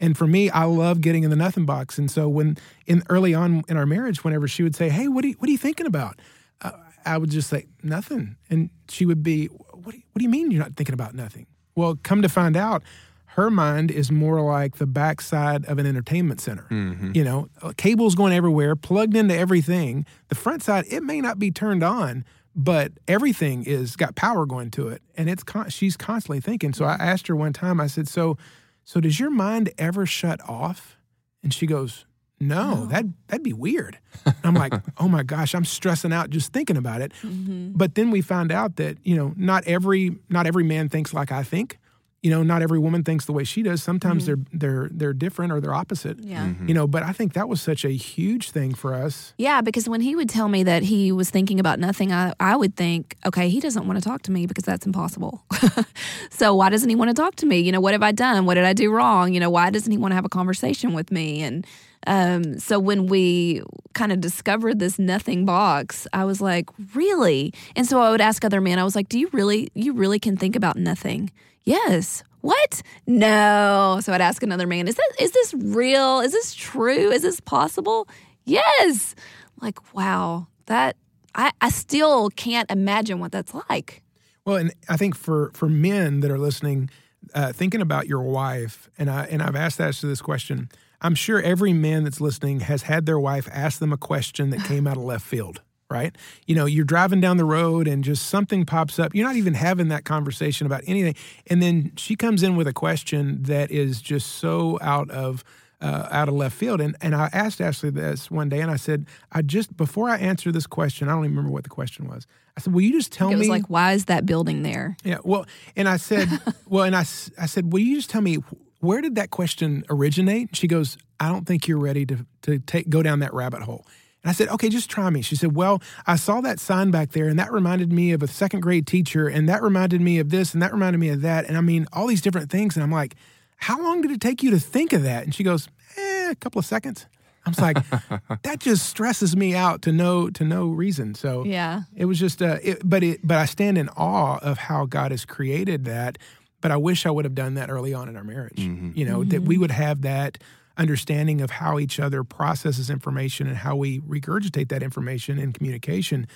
And 0.00 0.16
for 0.16 0.28
me, 0.28 0.48
I 0.50 0.64
love 0.64 1.00
getting 1.00 1.24
in 1.24 1.30
the 1.30 1.36
nothing 1.36 1.66
box. 1.66 1.98
And 1.98 2.08
so 2.08 2.28
when 2.28 2.56
in 2.86 3.02
early 3.08 3.34
on 3.34 3.64
in 3.68 3.76
our 3.76 3.86
marriage, 3.86 4.22
whenever 4.22 4.46
she 4.46 4.62
would 4.62 4.76
say, 4.76 4.88
"Hey, 4.88 5.08
what 5.08 5.24
are 5.24 5.28
you, 5.28 5.34
what 5.38 5.48
are 5.48 5.52
you 5.52 5.58
thinking 5.58 5.86
about?" 5.86 6.20
Uh, 6.60 6.70
I 7.04 7.18
would 7.18 7.30
just 7.30 7.48
say 7.48 7.66
nothing, 7.82 8.36
and 8.50 8.70
she 8.88 9.06
would 9.06 9.22
be, 9.22 9.48
what 9.88 9.92
do, 9.92 9.98
you, 10.00 10.04
what 10.12 10.18
do 10.18 10.22
you 10.24 10.28
mean 10.28 10.50
you're 10.50 10.60
not 10.62 10.76
thinking 10.76 10.92
about 10.92 11.14
nothing? 11.14 11.46
Well, 11.74 11.98
come 12.02 12.20
to 12.20 12.28
find 12.28 12.58
out, 12.58 12.82
her 13.24 13.50
mind 13.50 13.90
is 13.90 14.12
more 14.12 14.42
like 14.42 14.76
the 14.76 14.86
backside 14.86 15.64
of 15.64 15.78
an 15.78 15.86
entertainment 15.86 16.42
center. 16.42 16.66
Mm-hmm. 16.70 17.12
You 17.14 17.24
know, 17.24 17.48
uh, 17.62 17.72
cables 17.74 18.14
going 18.14 18.34
everywhere, 18.34 18.76
plugged 18.76 19.16
into 19.16 19.34
everything. 19.34 20.04
The 20.28 20.34
front 20.34 20.62
side, 20.62 20.84
it 20.90 21.02
may 21.02 21.22
not 21.22 21.38
be 21.38 21.50
turned 21.50 21.82
on, 21.82 22.26
but 22.54 22.92
everything 23.08 23.64
is 23.64 23.96
got 23.96 24.14
power 24.14 24.44
going 24.44 24.70
to 24.72 24.88
it, 24.88 25.00
and 25.16 25.30
it's 25.30 25.42
con- 25.42 25.70
she's 25.70 25.96
constantly 25.96 26.40
thinking. 26.40 26.74
So 26.74 26.84
I 26.84 26.96
asked 26.96 27.26
her 27.28 27.36
one 27.36 27.54
time. 27.54 27.80
I 27.80 27.86
said, 27.86 28.08
"So, 28.08 28.36
so 28.84 29.00
does 29.00 29.18
your 29.18 29.30
mind 29.30 29.70
ever 29.78 30.04
shut 30.04 30.46
off?" 30.46 30.98
And 31.42 31.54
she 31.54 31.66
goes, 31.66 32.04
no, 32.40 32.86
that 32.86 33.04
that'd 33.26 33.42
be 33.42 33.52
weird. 33.52 33.98
I'm 34.44 34.54
like, 34.54 34.72
oh 34.98 35.08
my 35.08 35.22
gosh, 35.22 35.54
I'm 35.54 35.64
stressing 35.64 36.12
out 36.12 36.30
just 36.30 36.52
thinking 36.52 36.76
about 36.76 37.00
it. 37.00 37.12
Mm-hmm. 37.22 37.72
But 37.74 37.94
then 37.94 38.10
we 38.10 38.20
found 38.20 38.52
out 38.52 38.76
that 38.76 38.98
you 39.02 39.16
know 39.16 39.34
not 39.36 39.66
every 39.66 40.16
not 40.28 40.46
every 40.46 40.64
man 40.64 40.88
thinks 40.88 41.12
like 41.12 41.32
I 41.32 41.42
think. 41.42 41.78
You 42.20 42.32
know, 42.32 42.42
not 42.42 42.62
every 42.62 42.80
woman 42.80 43.04
thinks 43.04 43.26
the 43.26 43.32
way 43.32 43.44
she 43.44 43.62
does. 43.62 43.80
Sometimes 43.80 44.26
mm-hmm. 44.26 44.42
they're 44.50 44.72
they're 44.72 44.88
they're 44.90 45.12
different 45.12 45.52
or 45.52 45.60
they're 45.60 45.74
opposite. 45.74 46.18
Yeah. 46.18 46.46
Mm-hmm. 46.46 46.66
You 46.66 46.74
know, 46.74 46.88
but 46.88 47.04
I 47.04 47.12
think 47.12 47.34
that 47.34 47.48
was 47.48 47.62
such 47.62 47.84
a 47.84 47.90
huge 47.90 48.50
thing 48.50 48.74
for 48.74 48.92
us. 48.92 49.34
Yeah, 49.38 49.60
because 49.60 49.88
when 49.88 50.00
he 50.00 50.16
would 50.16 50.28
tell 50.28 50.48
me 50.48 50.64
that 50.64 50.82
he 50.82 51.12
was 51.12 51.30
thinking 51.30 51.60
about 51.60 51.78
nothing, 51.78 52.12
I 52.12 52.32
I 52.40 52.56
would 52.56 52.74
think, 52.74 53.16
okay, 53.24 53.48
he 53.48 53.60
doesn't 53.60 53.86
want 53.86 54.00
to 54.00 54.04
talk 54.04 54.22
to 54.22 54.32
me 54.32 54.46
because 54.46 54.64
that's 54.64 54.84
impossible. 54.84 55.44
so 56.30 56.56
why 56.56 56.70
doesn't 56.70 56.88
he 56.88 56.96
want 56.96 57.08
to 57.08 57.14
talk 57.14 57.36
to 57.36 57.46
me? 57.46 57.60
You 57.60 57.70
know, 57.70 57.80
what 57.80 57.92
have 57.92 58.02
I 58.02 58.10
done? 58.10 58.46
What 58.46 58.54
did 58.54 58.64
I 58.64 58.72
do 58.72 58.90
wrong? 58.90 59.32
You 59.32 59.38
know, 59.38 59.50
why 59.50 59.70
doesn't 59.70 59.90
he 59.90 59.96
want 59.96 60.10
to 60.10 60.16
have 60.16 60.24
a 60.24 60.28
conversation 60.28 60.94
with 60.94 61.12
me? 61.12 61.42
And 61.42 61.64
um, 62.06 62.58
so 62.58 62.78
when 62.78 63.06
we 63.06 63.62
kind 63.94 64.12
of 64.12 64.20
discovered 64.20 64.78
this 64.78 64.98
nothing 64.98 65.44
box, 65.44 66.06
I 66.12 66.24
was 66.24 66.40
like, 66.40 66.68
really? 66.94 67.52
And 67.76 67.86
so 67.86 68.00
I 68.00 68.10
would 68.10 68.20
ask 68.20 68.44
other 68.44 68.60
men, 68.60 68.78
I 68.78 68.84
was 68.84 68.94
like, 68.94 69.08
do 69.08 69.18
you 69.18 69.28
really, 69.32 69.68
you 69.74 69.92
really 69.92 70.18
can 70.18 70.36
think 70.36 70.56
about 70.56 70.76
nothing? 70.76 71.30
Yes. 71.64 72.22
What? 72.40 72.82
No. 73.06 73.98
So 74.02 74.12
I'd 74.12 74.20
ask 74.20 74.42
another 74.42 74.66
man, 74.66 74.88
is 74.88 74.94
that, 74.94 75.12
is 75.20 75.32
this 75.32 75.54
real? 75.54 76.20
Is 76.20 76.32
this 76.32 76.54
true? 76.54 77.10
Is 77.10 77.22
this 77.22 77.40
possible? 77.40 78.08
Yes. 78.44 79.14
Like, 79.60 79.92
wow, 79.94 80.46
that, 80.66 80.96
I, 81.34 81.52
I 81.60 81.70
still 81.70 82.30
can't 82.30 82.70
imagine 82.70 83.18
what 83.18 83.32
that's 83.32 83.52
like. 83.68 84.02
Well, 84.44 84.56
and 84.56 84.72
I 84.88 84.96
think 84.96 85.14
for, 85.14 85.50
for 85.52 85.68
men 85.68 86.20
that 86.20 86.30
are 86.30 86.38
listening, 86.38 86.90
uh, 87.34 87.52
thinking 87.52 87.80
about 87.80 88.06
your 88.06 88.22
wife, 88.22 88.88
and 88.98 89.10
I 89.10 89.24
and 89.24 89.42
I've 89.42 89.56
asked 89.56 89.78
that 89.78 89.94
to 89.94 90.06
this 90.06 90.22
question. 90.22 90.70
I'm 91.00 91.14
sure 91.14 91.40
every 91.40 91.72
man 91.72 92.04
that's 92.04 92.20
listening 92.20 92.60
has 92.60 92.82
had 92.82 93.06
their 93.06 93.18
wife 93.18 93.48
ask 93.52 93.78
them 93.78 93.92
a 93.92 93.96
question 93.96 94.50
that 94.50 94.64
came 94.64 94.86
out 94.86 94.96
of 94.96 95.04
left 95.04 95.24
field, 95.24 95.62
right? 95.90 96.14
You 96.46 96.54
know, 96.54 96.66
you're 96.66 96.84
driving 96.84 97.20
down 97.20 97.36
the 97.36 97.44
road 97.44 97.86
and 97.86 98.02
just 98.02 98.26
something 98.26 98.64
pops 98.66 98.98
up. 98.98 99.14
You're 99.14 99.26
not 99.26 99.36
even 99.36 99.54
having 99.54 99.88
that 99.88 100.04
conversation 100.04 100.66
about 100.66 100.82
anything. 100.86 101.14
And 101.46 101.62
then 101.62 101.92
she 101.96 102.16
comes 102.16 102.42
in 102.42 102.56
with 102.56 102.66
a 102.66 102.72
question 102.72 103.42
that 103.44 103.70
is 103.70 104.00
just 104.02 104.36
so 104.36 104.78
out 104.80 105.10
of 105.10 105.44
uh, 105.80 106.08
out 106.10 106.28
of 106.28 106.34
left 106.34 106.56
field. 106.56 106.80
And 106.80 106.96
and 107.00 107.14
I 107.14 107.30
asked 107.32 107.60
Ashley 107.60 107.90
this 107.90 108.30
one 108.30 108.48
day, 108.48 108.60
and 108.60 108.70
I 108.70 108.76
said, 108.76 109.06
I 109.30 109.42
just 109.42 109.76
before 109.76 110.08
I 110.10 110.18
answer 110.18 110.50
this 110.50 110.66
question, 110.66 111.08
I 111.08 111.12
don't 111.12 111.24
even 111.24 111.36
remember 111.36 111.52
what 111.52 111.62
the 111.62 111.70
question 111.70 112.08
was. 112.08 112.26
I 112.56 112.60
said, 112.60 112.72
Will 112.72 112.80
you 112.80 112.92
just 112.92 113.12
tell 113.12 113.30
it 113.30 113.36
me? 113.36 113.48
like, 113.48 113.66
why 113.70 113.92
is 113.92 114.06
that 114.06 114.26
building 114.26 114.64
there? 114.64 114.96
Yeah. 115.04 115.18
Well, 115.22 115.46
and 115.76 115.88
I 115.88 115.96
said, 115.96 116.28
well, 116.66 116.82
and 116.84 116.96
I 116.96 117.00
I 117.00 117.46
said, 117.46 117.72
will 117.72 117.78
you 117.78 117.94
just 117.94 118.10
tell 118.10 118.20
me 118.20 118.38
where 118.80 119.00
did 119.00 119.16
that 119.16 119.30
question 119.30 119.84
originate? 119.90 120.54
She 120.54 120.66
goes, 120.66 120.96
I 121.20 121.28
don't 121.28 121.46
think 121.46 121.66
you're 121.66 121.78
ready 121.78 122.06
to, 122.06 122.26
to 122.42 122.58
take, 122.60 122.88
go 122.88 123.02
down 123.02 123.20
that 123.20 123.34
rabbit 123.34 123.62
hole. 123.62 123.84
And 124.22 124.30
I 124.30 124.32
said, 124.32 124.48
okay, 124.48 124.68
just 124.68 124.90
try 124.90 125.08
me. 125.10 125.22
She 125.22 125.36
said, 125.36 125.54
well, 125.54 125.80
I 126.06 126.16
saw 126.16 126.40
that 126.40 126.58
sign 126.58 126.90
back 126.90 127.12
there, 127.12 127.28
and 127.28 127.38
that 127.38 127.52
reminded 127.52 127.92
me 127.92 128.12
of 128.12 128.22
a 128.22 128.26
second 128.26 128.60
grade 128.60 128.86
teacher, 128.86 129.28
and 129.28 129.48
that 129.48 129.62
reminded 129.62 130.00
me 130.00 130.18
of 130.18 130.30
this, 130.30 130.54
and 130.54 130.62
that 130.62 130.72
reminded 130.72 130.98
me 130.98 131.08
of 131.08 131.22
that. 131.22 131.46
And 131.46 131.56
I 131.56 131.60
mean, 131.60 131.86
all 131.92 132.06
these 132.06 132.20
different 132.20 132.50
things. 132.50 132.76
And 132.76 132.82
I'm 132.82 132.90
like, 132.90 133.14
how 133.56 133.80
long 133.82 134.02
did 134.02 134.10
it 134.10 134.20
take 134.20 134.42
you 134.42 134.50
to 134.50 134.60
think 134.60 134.92
of 134.92 135.02
that? 135.02 135.24
And 135.24 135.34
she 135.34 135.44
goes, 135.44 135.68
eh, 135.96 136.30
a 136.30 136.34
couple 136.34 136.58
of 136.58 136.66
seconds. 136.66 137.06
I'm 137.46 137.54
like, 137.58 137.78
that 138.42 138.60
just 138.60 138.88
stresses 138.88 139.36
me 139.36 139.54
out 139.54 139.82
to 139.82 139.92
no 139.92 140.30
to 140.30 140.44
no 140.44 140.66
reason. 140.66 141.14
So 141.14 141.44
yeah, 141.44 141.82
it 141.96 142.04
was 142.04 142.18
just, 142.18 142.42
uh, 142.42 142.58
it, 142.62 142.82
but 142.84 143.02
it, 143.02 143.20
but 143.26 143.38
I 143.38 143.46
stand 143.46 143.78
in 143.78 143.88
awe 143.90 144.38
of 144.42 144.58
how 144.58 144.84
God 144.84 145.12
has 145.12 145.24
created 145.24 145.84
that 145.86 146.18
but 146.60 146.70
I 146.70 146.76
wish 146.76 147.06
I 147.06 147.10
would 147.10 147.24
have 147.24 147.34
done 147.34 147.54
that 147.54 147.70
early 147.70 147.94
on 147.94 148.08
in 148.08 148.16
our 148.16 148.24
marriage. 148.24 148.56
Mm-hmm. 148.56 148.92
You 148.94 149.04
know, 149.04 149.20
mm-hmm. 149.20 149.30
that 149.30 149.42
we 149.42 149.58
would 149.58 149.70
have 149.70 150.02
that 150.02 150.38
understanding 150.76 151.40
of 151.40 151.50
how 151.50 151.78
each 151.78 151.98
other 151.98 152.22
processes 152.24 152.88
information 152.88 153.48
and 153.48 153.56
how 153.56 153.76
we 153.76 154.00
regurgitate 154.00 154.68
that 154.68 154.82
information 154.82 155.38
in 155.38 155.52
communication. 155.52 156.26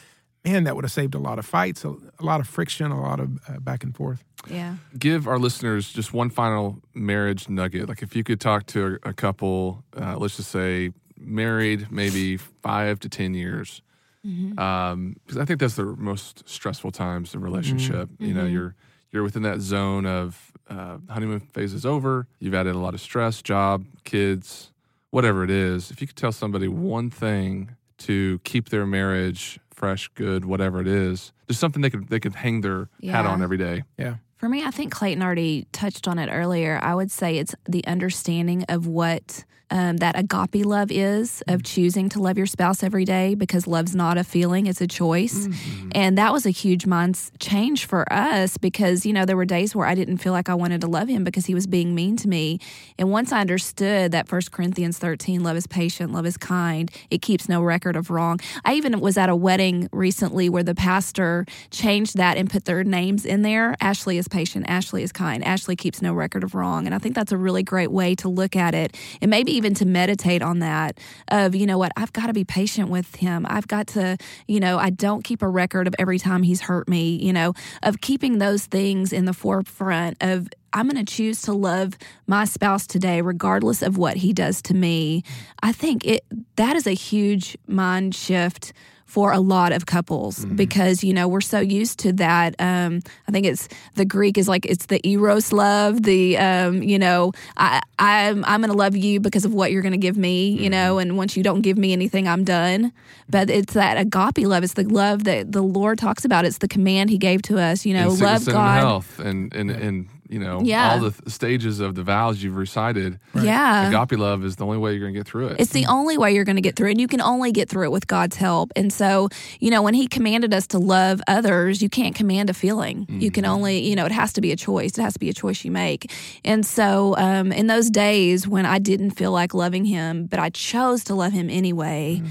Man, 0.45 0.65
that 0.65 0.75
would 0.75 0.85
have 0.85 0.93
saved 0.93 1.15
a 1.15 1.21
lot 1.21 1.39
of 1.39 1.47
fights, 1.47 1.85
a, 1.85 1.91
a 1.91 2.23
lot 2.23 2.41
of 2.41 2.49
friction, 2.49 2.91
a 2.91 3.01
lot 3.01 3.21
of 3.21 3.39
uh, 3.49 3.61
back 3.61 3.85
and 3.85 3.95
forth. 3.95 4.25
Yeah. 4.51 4.77
Give 4.99 5.29
our 5.29 5.39
listeners 5.39 5.93
just 5.93 6.13
one 6.13 6.31
final 6.31 6.81
marriage 6.95 7.49
nugget. 7.49 7.89
Like 7.89 8.03
if 8.03 8.17
you 8.17 8.25
could 8.25 8.41
talk 8.41 8.67
to 8.67 8.99
a, 9.05 9.11
a 9.11 9.13
couple, 9.13 9.85
uh, 9.97 10.17
let's 10.19 10.37
just 10.37 10.51
say 10.51 10.91
married 11.17 11.93
maybe 11.93 12.37
five 12.37 12.99
to 13.01 13.09
10 13.09 13.35
years. 13.35 13.83
Because 14.23 14.37
mm-hmm. 14.37 14.59
um, 14.59 15.17
I 15.41 15.45
think 15.45 15.61
that's 15.61 15.77
the 15.77 15.85
most 15.85 16.49
stressful 16.49 16.91
times 16.91 17.35
in 17.35 17.41
relationship. 17.41 18.09
Mm-hmm. 18.09 18.25
You 18.25 18.35
know, 18.35 18.43
mm-hmm. 18.43 18.55
you're 18.55 18.75
you're 19.13 19.23
within 19.23 19.43
that 19.43 19.61
zone 19.61 20.07
of 20.07 20.53
uh, 20.69 20.99
honeymoon 21.09 21.41
phase 21.41 21.75
is 21.75 21.87
over. 21.87 22.27
You've 22.39 22.55
added 22.55 22.75
a 22.75 22.79
lot 22.79 22.95
of 22.95 23.01
stress, 23.01 23.43
job, 23.43 23.85
kids, 24.05 24.73
whatever 25.11 25.45
it 25.45 25.51
is. 25.51 25.91
If 25.91 26.01
you 26.01 26.07
could 26.07 26.17
tell 26.17 26.33
somebody 26.33 26.67
one 26.67 27.11
thing 27.11 27.77
to 27.99 28.41
keep 28.45 28.71
their 28.71 28.87
marriage 28.87 29.61
fresh, 29.71 30.09
good, 30.15 30.45
whatever 30.45 30.81
it 30.81 30.89
is, 30.89 31.33
there's 31.47 31.59
something 31.59 31.83
they 31.83 31.91
could 31.91 32.09
they 32.09 32.21
could 32.21 32.35
hang 32.35 32.63
their 32.63 32.89
yeah. 33.01 33.13
hat 33.13 33.27
on 33.27 33.43
every 33.43 33.59
day. 33.59 33.85
Yeah. 33.99 34.17
For 34.37 34.49
me, 34.49 34.65
I 34.65 34.73
think 34.73 34.93
Clayton 34.93 35.23
already 35.23 35.69
touched 35.71 36.09
on 36.09 36.19
it 36.19 36.29
earlier. 36.29 36.81
I 36.83 36.97
would 36.97 37.13
say 37.13 37.39
it's 37.39 37.55
the 37.69 37.87
understanding 37.87 38.65
of 38.69 38.89
what 38.89 39.45
um, 39.73 39.97
that 39.97 40.19
agape 40.19 40.67
love 40.67 40.93
is 40.93 41.43
of 41.49 41.61
mm-hmm. 41.61 41.63
choosing 41.63 42.09
to 42.11 42.21
love 42.21 42.37
your 42.37 42.47
spouse 42.47 42.83
every 42.83 43.07
day 43.07 43.35
because 43.35 43.67
love's 43.67 43.95
not 43.95 44.19
a 44.19 44.25
feeling, 44.25 44.67
it's 44.67 44.83
a 44.83 44.87
choice. 44.87 45.47
Mm-hmm. 45.47 45.89
And 45.95 46.19
that 46.19 46.31
was 46.31 46.45
a 46.45 46.51
huge 46.51 46.85
mind 46.87 47.19
change 47.39 47.87
for 47.87 48.11
us 48.13 48.59
because, 48.59 49.07
you 49.07 49.15
know, 49.15 49.25
there 49.25 49.37
were 49.37 49.47
days 49.47 49.75
where 49.75 49.87
I 49.87 49.95
didn't 49.95 50.19
feel 50.19 50.35
like 50.35 50.51
I 50.51 50.55
wanted 50.55 50.83
to 50.83 50.87
love 50.87 51.09
him 51.09 51.25
because 51.25 51.47
he 51.47 51.55
was 51.55 51.67
being 51.67 51.95
mean 51.95 52.17
to 52.19 52.29
me. 52.29 52.61
And 52.99 53.11
once 53.11 53.33
I 53.33 53.41
understood 53.41 54.13
that 54.13 54.29
First 54.29 54.53
Corinthians 54.53 54.99
13, 54.99 55.43
love 55.43 55.57
is 55.57 55.67
patient, 55.67 56.13
love 56.13 56.27
is 56.27 56.37
kind, 56.37 56.91
it 57.11 57.23
keeps 57.23 57.49
no 57.49 57.63
record 57.63 57.97
of 57.97 58.11
wrong. 58.11 58.41
I 58.67 58.75
even 58.75 59.01
was 59.01 59.17
at 59.17 59.31
a 59.31 59.37
wedding 59.37 59.89
recently 59.91 60.51
where 60.51 60.63
the 60.63 60.75
pastor 60.75 61.47
changed 61.71 62.19
that 62.19 62.37
and 62.37 62.51
put 62.51 62.67
their 62.67 62.85
names 62.85 63.25
in 63.25 63.41
there. 63.41 63.75
Ashley 63.81 64.19
is 64.19 64.29
patient, 64.29 64.67
Ashley 64.69 65.03
is 65.03 65.13
kind, 65.13 65.43
Ashley 65.43 65.77
keeps 65.77 66.03
no 66.03 66.13
record 66.13 66.45
of 66.45 66.55
wrong. 66.55 66.85
And 66.85 66.95
I 66.95 66.99
think 66.99 67.15
that's 67.15 67.33
a 67.33 67.39
really 67.39 67.63
great 67.63 67.91
way 67.91 68.15
to 68.17 68.29
look 68.29 68.55
at 68.55 68.75
it. 68.75 68.95
And 69.23 69.31
maybe 69.31 69.62
even 69.63 69.75
to 69.75 69.87
meditate 69.87 70.43
on 70.43 70.59
that 70.59 70.99
of, 71.29 71.55
you 71.55 71.67
know 71.67 71.79
what, 71.79 71.93
I've 71.97 72.13
got 72.13 72.27
to 72.27 72.33
be 72.33 72.45
patient 72.45 72.89
with 72.89 73.15
him. 73.15 73.47
I've 73.49 73.69
got 73.69 73.87
to, 73.89 74.17
you 74.49 74.59
know, 74.59 74.77
I 74.77 74.91
don't 74.91 75.23
keep 75.23 75.41
a 75.41 75.49
record 75.49 75.87
of 75.87 75.95
every 76.01 76.19
time 76.19 76.43
he's 76.43 76.63
hurt 76.63 76.89
me, 76.89 77.15
you 77.23 77.33
know, 77.33 77.55
of 77.85 78.01
keeping 78.01 78.39
those 78.39 78.67
things 78.67 79.13
in 79.13 79.25
the 79.25 79.33
forefront 79.33 80.17
of 80.21 80.49
I'm 80.73 80.89
going 80.89 81.05
to 81.05 81.13
choose 81.13 81.43
to 81.43 81.53
love 81.53 81.97
my 82.27 82.45
spouse 82.45 82.89
today 82.89 83.21
regardless 83.21 83.83
of 83.83 83.99
what 83.99 84.17
he 84.17 84.33
does 84.33 84.61
to 84.63 84.75
me. 84.75 85.23
I 85.63 85.71
think 85.71 86.05
it 86.05 86.25
that 86.57 86.75
is 86.75 86.89
a 86.89 86.93
huge 86.93 87.57
mind 87.69 88.15
shift 88.17 88.73
for 89.13 89.31
a 89.33 89.41
lot 89.41 89.73
of 89.73 89.85
couples 89.85 90.39
Mm-hmm. 90.39 90.57
because 90.57 91.05
you 91.05 91.13
know 91.13 91.29
we're 91.29 91.43
so 91.55 91.61
used 91.61 91.99
to 92.05 92.13
that. 92.15 92.55
Um, 92.59 93.01
I 93.29 93.31
think 93.33 93.45
it's 93.47 93.69
the 93.95 94.07
Greek 94.07 94.39
is 94.39 94.49
like 94.49 94.65
it's 94.73 94.87
the 94.87 95.01
eros 95.07 95.53
love. 95.53 96.03
The 96.03 96.39
um, 96.39 96.83
you 96.83 96.99
know 96.99 97.33
I 97.59 97.81
I'm 97.99 98.43
I'm 98.47 98.61
going 98.63 98.71
to 98.73 98.77
love 98.85 98.97
you 98.97 99.21
because 99.21 99.45
of 99.45 99.53
what 99.53 99.71
you're 99.71 99.83
going 99.83 99.99
to 100.01 100.07
give 100.09 100.17
me. 100.17 100.49
You 100.51 100.63
Mm-hmm. 100.63 100.71
know, 100.71 100.99
and 100.99 101.17
once 101.19 101.37
you 101.37 101.43
don't 101.43 101.61
give 101.61 101.77
me 101.77 101.93
anything, 101.93 102.27
I'm 102.27 102.45
done. 102.45 102.93
But 103.29 103.51
it's 103.51 103.75
that 103.75 103.99
agape 103.99 104.47
love. 104.49 104.65
It's 104.65 104.75
the 104.75 104.85
love 104.89 105.25
that 105.25 105.53
the 105.53 105.63
Lord 105.63 105.99
talks 105.99 106.25
about. 106.25 106.45
It's 106.47 106.59
the 106.59 106.69
command 106.69 107.11
He 107.11 107.19
gave 107.19 107.43
to 107.43 107.59
us. 107.59 107.85
You 107.85 107.95
know, 107.95 108.09
love 108.09 108.19
sickness 108.19 108.47
and 108.49 108.55
God. 108.55 108.79
health 108.81 109.19
and 109.19 109.53
and, 109.55 109.71
and 109.71 110.09
you 110.33 110.39
know 110.39 110.61
Yeah. 110.63 110.93
all 110.93 111.01
the 111.01 111.11
th- 111.11 111.29
stages 111.29 111.79
of 111.81 111.95
the 111.95 112.03
vows 112.03 112.43
you've 112.43 112.57
recited. 112.57 113.19
Yeah. 113.35 113.89
Agape 113.89 114.19
love 114.19 114.45
is 114.45 114.57
the 114.57 114.65
only 114.65 114.79
way 114.79 114.93
you're 114.93 115.01
going 115.01 115.13
to 115.15 115.21
get 115.21 115.27
through 115.27 115.49
it. 115.49 115.61
It's 115.61 115.73
the 115.73 115.87
only 115.87 116.17
way 116.19 116.33
you're 116.35 116.45
going 116.45 116.57
to 116.57 116.63
get 116.63 116.75
through 116.77 116.89
it. 116.89 116.93
And 116.93 117.01
you 117.01 117.09
can 117.09 117.21
only 117.21 117.53
get 117.53 117.69
through 117.69 117.85
it 117.85 117.93
with 117.93 118.07
God's 118.07 118.37
help. 118.37 118.73
And 118.75 118.93
so, 118.93 119.29
you 119.61 119.71
know, 119.71 119.83
when 119.83 119.95
He 119.95 120.07
commanded 120.07 120.53
us 120.55 120.67
to 120.69 120.79
love 120.79 121.21
others, 121.29 121.83
you 121.83 121.89
can't 121.89 122.15
command 122.15 122.51
a 122.51 122.55
feeling. 122.55 123.07
You 123.09 123.31
can 123.31 123.45
only, 123.45 123.81
you 123.81 123.95
know, 123.95 124.07
it 124.07 124.13
has 124.13 124.33
to 124.35 124.41
be 124.41 124.53
a 124.53 124.57
choice. 124.57 124.97
It 124.99 125.03
has 125.03 125.13
to 125.13 125.19
be 125.21 125.29
a 125.29 125.35
choice 125.35 125.65
you 125.65 125.71
make. 125.71 126.11
And 126.45 126.65
so, 126.65 127.15
um, 127.19 127.53
in 127.53 127.67
those 127.67 127.91
days 127.91 128.49
when 128.49 128.65
I 128.67 128.79
didn't 128.79 129.11
feel 129.13 129.33
like 129.33 129.53
loving 129.55 129.85
Him, 129.85 130.27
but 130.27 130.39
I 130.41 130.49
chose 130.51 131.05
to 131.05 131.15
love 131.15 131.33
Him 131.33 131.51
anyway. 131.51 132.23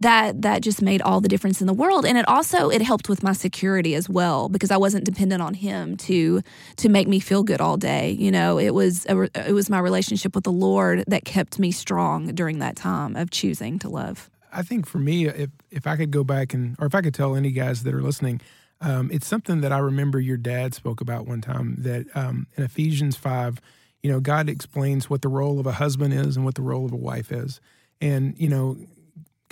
That 0.00 0.42
that 0.42 0.62
just 0.62 0.82
made 0.82 1.00
all 1.02 1.20
the 1.20 1.28
difference 1.28 1.60
in 1.60 1.66
the 1.66 1.72
world, 1.72 2.04
and 2.04 2.18
it 2.18 2.28
also 2.28 2.68
it 2.68 2.82
helped 2.82 3.08
with 3.08 3.22
my 3.22 3.32
security 3.32 3.94
as 3.94 4.08
well 4.08 4.48
because 4.48 4.70
I 4.72 4.76
wasn't 4.76 5.04
dependent 5.04 5.40
on 5.40 5.54
him 5.54 5.96
to 5.98 6.42
to 6.76 6.88
make 6.88 7.06
me 7.06 7.20
feel 7.20 7.44
good 7.44 7.60
all 7.60 7.76
day. 7.76 8.10
You 8.10 8.32
know, 8.32 8.58
it 8.58 8.74
was 8.74 9.06
a, 9.06 9.22
it 9.48 9.52
was 9.52 9.70
my 9.70 9.78
relationship 9.78 10.34
with 10.34 10.44
the 10.44 10.52
Lord 10.52 11.04
that 11.06 11.24
kept 11.24 11.58
me 11.58 11.70
strong 11.70 12.34
during 12.34 12.58
that 12.58 12.74
time 12.74 13.14
of 13.14 13.30
choosing 13.30 13.78
to 13.78 13.88
love. 13.88 14.30
I 14.52 14.62
think 14.62 14.86
for 14.86 14.98
me, 14.98 15.26
if 15.26 15.50
if 15.70 15.86
I 15.86 15.96
could 15.96 16.10
go 16.10 16.24
back 16.24 16.54
and, 16.54 16.76
or 16.78 16.86
if 16.86 16.94
I 16.94 17.00
could 17.00 17.14
tell 17.14 17.36
any 17.36 17.50
guys 17.50 17.82
that 17.82 17.94
are 17.94 18.02
listening, 18.02 18.40
um, 18.80 19.10
it's 19.12 19.26
something 19.26 19.60
that 19.60 19.72
I 19.72 19.78
remember 19.78 20.20
your 20.20 20.36
dad 20.36 20.74
spoke 20.74 21.00
about 21.00 21.26
one 21.26 21.40
time. 21.40 21.76
That 21.78 22.06
um, 22.16 22.46
in 22.56 22.64
Ephesians 22.64 23.16
five, 23.16 23.60
you 24.02 24.10
know, 24.10 24.20
God 24.20 24.48
explains 24.48 25.08
what 25.08 25.22
the 25.22 25.28
role 25.28 25.58
of 25.60 25.66
a 25.66 25.72
husband 25.72 26.14
is 26.14 26.36
and 26.36 26.44
what 26.44 26.54
the 26.54 26.62
role 26.62 26.84
of 26.84 26.92
a 26.92 26.96
wife 26.96 27.32
is, 27.32 27.60
and 28.00 28.34
you 28.38 28.48
know, 28.48 28.76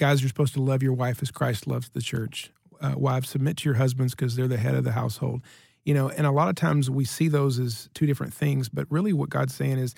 guys, 0.02 0.20
you're 0.20 0.28
supposed 0.28 0.52
to 0.52 0.60
love 0.60 0.82
your 0.82 0.92
wife 0.92 1.22
as 1.22 1.30
Christ 1.30 1.68
loves 1.68 1.88
the 1.90 2.00
church. 2.00 2.50
Uh, 2.80 2.94
wives, 2.96 3.28
submit 3.28 3.58
to 3.58 3.68
your 3.68 3.76
husbands 3.76 4.16
because 4.16 4.34
they're 4.34 4.48
the 4.48 4.56
head 4.56 4.74
of 4.74 4.82
the 4.82 4.90
household. 4.90 5.42
You 5.84 5.94
know, 5.94 6.08
and 6.08 6.26
a 6.26 6.32
lot 6.32 6.48
of 6.48 6.56
times 6.56 6.90
we 6.90 7.04
see 7.04 7.28
those 7.28 7.60
as 7.60 7.88
two 7.94 8.04
different 8.04 8.34
things, 8.34 8.68
but 8.68 8.90
really 8.90 9.12
what 9.12 9.30
God's 9.30 9.54
saying 9.54 9.78
is, 9.78 9.94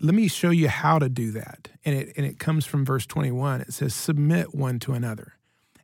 let 0.00 0.14
me 0.14 0.28
show 0.28 0.48
you 0.48 0.68
how 0.68 0.98
to 0.98 1.10
do 1.10 1.30
that. 1.32 1.68
And 1.84 1.94
it 1.94 2.14
and 2.16 2.24
it 2.24 2.38
comes 2.38 2.64
from 2.64 2.86
verse 2.86 3.04
21. 3.04 3.60
It 3.60 3.74
says, 3.74 3.94
submit 3.94 4.54
one 4.54 4.78
to 4.80 4.94
another. 4.94 5.34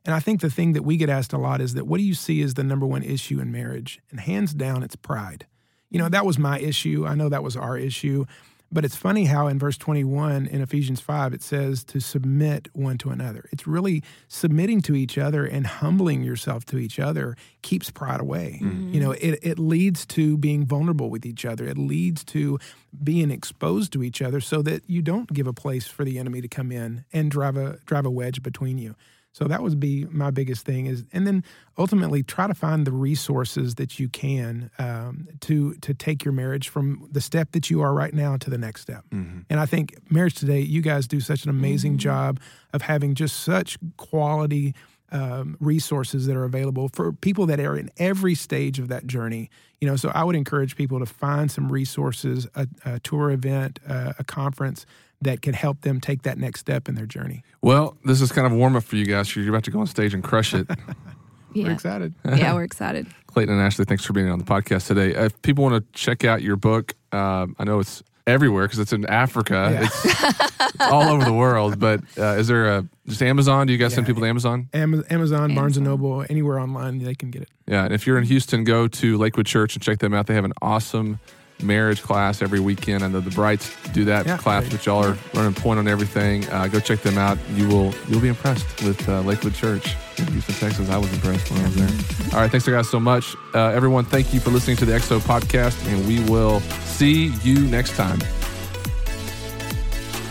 And 0.03 0.15
I 0.15 0.19
think 0.19 0.41
the 0.41 0.49
thing 0.49 0.73
that 0.73 0.81
we 0.81 0.97
get 0.97 1.09
asked 1.09 1.31
a 1.31 1.37
lot 1.37 1.61
is 1.61 1.75
that 1.75 1.85
what 1.85 1.99
do 1.99 2.03
you 2.03 2.15
see 2.15 2.41
as 2.41 2.55
the 2.55 2.63
number 2.63 2.87
one 2.87 3.03
issue 3.03 3.39
in 3.39 3.51
marriage? 3.51 3.99
And 4.09 4.19
hands 4.19 4.55
down, 4.55 4.81
it's 4.81 4.95
pride. 4.95 5.45
You 5.91 5.99
know, 5.99 6.09
that 6.09 6.25
was 6.25 6.39
my 6.39 6.57
issue. 6.59 7.05
I 7.05 7.13
know 7.13 7.29
that 7.29 7.43
was 7.43 7.55
our 7.55 7.77
issue. 7.77 8.25
But 8.71 8.83
it's 8.83 8.95
funny 8.95 9.25
how 9.25 9.47
in 9.47 9.59
verse 9.59 9.77
21 9.77 10.47
in 10.47 10.61
Ephesians 10.61 10.99
5, 10.99 11.33
it 11.33 11.43
says 11.43 11.83
to 11.85 11.99
submit 11.99 12.67
one 12.73 12.97
to 12.99 13.09
another. 13.09 13.47
It's 13.51 13.67
really 13.67 14.03
submitting 14.27 14.81
to 14.81 14.95
each 14.95 15.17
other 15.17 15.45
and 15.45 15.65
humbling 15.65 16.23
yourself 16.23 16.65
to 16.65 16.77
each 16.77 16.99
other 16.99 17.37
keeps 17.61 17.91
pride 17.91 18.19
away. 18.19 18.59
Mm-hmm. 18.61 18.93
You 18.93 18.99
know, 18.99 19.11
it, 19.11 19.39
it 19.43 19.59
leads 19.59 20.05
to 20.07 20.37
being 20.37 20.65
vulnerable 20.65 21.09
with 21.09 21.25
each 21.25 21.45
other, 21.45 21.65
it 21.65 21.77
leads 21.77 22.23
to 22.25 22.59
being 23.03 23.31
exposed 23.31 23.93
to 23.93 24.03
each 24.03 24.21
other 24.21 24.39
so 24.41 24.61
that 24.61 24.83
you 24.87 25.01
don't 25.01 25.31
give 25.31 25.47
a 25.47 25.53
place 25.53 25.87
for 25.87 26.03
the 26.05 26.17
enemy 26.17 26.41
to 26.41 26.47
come 26.47 26.71
in 26.71 27.05
and 27.13 27.29
drive 27.29 27.57
a 27.57 27.77
drive 27.85 28.05
a 28.05 28.11
wedge 28.11 28.41
between 28.41 28.77
you. 28.77 28.95
So 29.35 29.49
that 29.49 29.61
would 29.61 29.81
be 29.81 30.05
my 30.05 30.31
biggest 30.31 30.65
thing 30.65 30.85
is, 30.85 31.03
and 31.11 31.27
then 31.27 31.43
ultimately 31.77 32.23
try 32.23 32.47
to 32.47 32.53
find 32.53 32.87
the 32.87 32.93
resources 32.93 33.75
that 33.75 33.99
you 33.99 34.07
can 34.07 34.71
um, 34.79 35.27
to 35.41 35.73
to 35.81 35.93
take 35.93 36.23
your 36.23 36.31
marriage 36.31 36.69
from 36.69 37.09
the 37.11 37.19
step 37.19 37.51
that 37.51 37.69
you 37.69 37.81
are 37.81 37.93
right 37.93 38.13
now 38.13 38.37
to 38.37 38.49
the 38.49 38.57
next 38.57 38.79
step. 38.83 39.03
And 39.49 39.59
I 39.59 39.65
think 39.65 39.97
marriage 40.09 40.35
today, 40.35 40.61
you 40.61 40.81
guys 40.81 41.05
do 41.05 41.19
such 41.19 41.43
an 41.43 41.49
amazing 41.49 41.97
job 41.97 42.39
of 42.71 42.83
having 42.83 43.13
just 43.13 43.41
such 43.41 43.77
quality 43.97 44.73
um, 45.11 45.57
resources 45.59 46.27
that 46.27 46.37
are 46.37 46.45
available 46.45 46.87
for 46.93 47.11
people 47.11 47.45
that 47.47 47.59
are 47.59 47.75
in 47.75 47.91
every 47.97 48.35
stage 48.35 48.79
of 48.79 48.87
that 48.87 49.05
journey. 49.05 49.49
You 49.81 49.89
know, 49.89 49.97
so 49.97 50.13
I 50.15 50.23
would 50.23 50.37
encourage 50.37 50.77
people 50.77 50.99
to 50.99 51.05
find 51.05 51.51
some 51.51 51.69
resources, 51.69 52.47
a, 52.55 52.69
a 52.85 52.99
tour 53.01 53.31
event, 53.31 53.79
uh, 53.85 54.13
a 54.17 54.23
conference 54.23 54.85
that 55.21 55.41
can 55.41 55.53
help 55.53 55.81
them 55.81 55.99
take 55.99 56.23
that 56.23 56.37
next 56.37 56.59
step 56.59 56.87
in 56.89 56.95
their 56.95 57.05
journey. 57.05 57.43
well, 57.61 57.97
this 58.05 58.21
is 58.21 58.31
kind 58.31 58.45
of 58.45 58.53
warm 58.53 58.75
up 58.75 58.83
for 58.83 58.95
you 58.95 59.05
guys. 59.05 59.35
You're 59.35 59.49
about 59.49 59.63
to 59.63 59.71
go 59.71 59.79
on 59.79 59.87
stage 59.87 60.13
and 60.13 60.23
crush 60.23 60.53
it. 60.53 60.67
We're 61.55 61.71
excited. 61.71 62.13
yeah, 62.25 62.53
we're 62.53 62.63
excited. 62.63 63.07
Clayton 63.27 63.53
and 63.53 63.63
Ashley, 63.63 63.85
thanks 63.85 64.03
for 64.03 64.11
being 64.11 64.29
on 64.29 64.39
the 64.39 64.43
podcast 64.45 64.87
today. 64.87 65.15
If 65.15 65.41
people 65.41 65.63
want 65.63 65.75
to 65.75 65.97
check 65.97 66.25
out 66.25 66.41
your 66.41 66.57
book, 66.57 66.93
um, 67.13 67.55
I 67.57 67.63
know 67.63 67.79
it's 67.79 68.03
everywhere 68.27 68.65
because 68.65 68.79
it's 68.79 68.91
in 68.91 69.05
Africa. 69.05 69.69
Yeah. 69.71 69.85
It's, 69.85 70.05
it's 70.75 70.91
all 70.91 71.03
over 71.03 71.23
the 71.23 71.31
world. 71.31 71.79
But 71.79 72.01
uh, 72.17 72.35
is 72.35 72.47
there 72.47 72.67
a 72.67 72.85
just 73.07 73.21
Amazon? 73.21 73.67
Do 73.67 73.73
you 73.73 73.79
guys 73.79 73.93
send 73.93 74.05
people 74.05 74.21
to 74.23 74.27
Amazon? 74.27 74.67
Ama- 74.73 75.03
Amazon, 75.09 75.55
Barnes 75.55 75.77
and 75.77 75.85
Noble, 75.85 76.25
anywhere 76.29 76.59
online 76.59 76.99
they 76.99 77.15
can 77.15 77.31
get 77.31 77.43
it. 77.43 77.49
Yeah. 77.67 77.85
And 77.85 77.93
if 77.93 78.05
you're 78.05 78.17
in 78.17 78.25
Houston, 78.25 78.65
go 78.65 78.89
to 78.89 79.17
Lakewood 79.17 79.45
Church 79.45 79.75
and 79.75 79.83
check 79.83 79.99
them 79.99 80.13
out. 80.13 80.27
They 80.27 80.33
have 80.35 80.43
an 80.45 80.53
awesome 80.61 81.19
marriage 81.61 82.01
class 82.03 82.41
every 82.41 82.59
weekend. 82.59 83.03
I 83.03 83.07
know 83.07 83.19
the 83.21 83.31
Brights 83.31 83.71
do 83.93 84.05
that 84.05 84.25
Yeah. 84.25 84.37
class, 84.37 84.69
which 84.71 84.85
y'all 84.85 85.03
are 85.05 85.17
running 85.33 85.53
point 85.53 85.79
on 85.79 85.87
everything. 85.87 86.47
Uh, 86.49 86.67
go 86.67 86.79
check 86.79 87.01
them 87.01 87.17
out. 87.17 87.37
You 87.53 87.67
will 87.67 87.93
you'll 88.07 88.19
be 88.21 88.27
impressed 88.27 88.65
with 88.83 89.07
uh, 89.07 89.21
Lakewood 89.21 89.53
Church 89.55 89.95
in 90.17 90.27
Houston, 90.27 90.55
Texas. 90.55 90.89
I 90.89 90.97
was 90.97 91.11
impressed 91.13 91.49
when 91.51 91.61
I 91.61 91.63
was 91.65 91.75
there. 91.75 91.89
All 92.33 92.41
right, 92.41 92.51
thanks 92.51 92.67
guys 92.67 92.89
so 92.89 92.99
much, 92.99 93.35
uh, 93.53 93.67
everyone. 93.69 94.05
Thank 94.05 94.33
you 94.33 94.39
for 94.39 94.49
listening 94.51 94.77
to 94.77 94.85
the 94.85 94.93
XO 94.93 95.19
podcast, 95.19 95.75
and 95.91 96.05
we 96.07 96.19
will 96.29 96.59
see 96.83 97.27
you 97.43 97.61
next 97.67 97.95
time. 97.95 98.19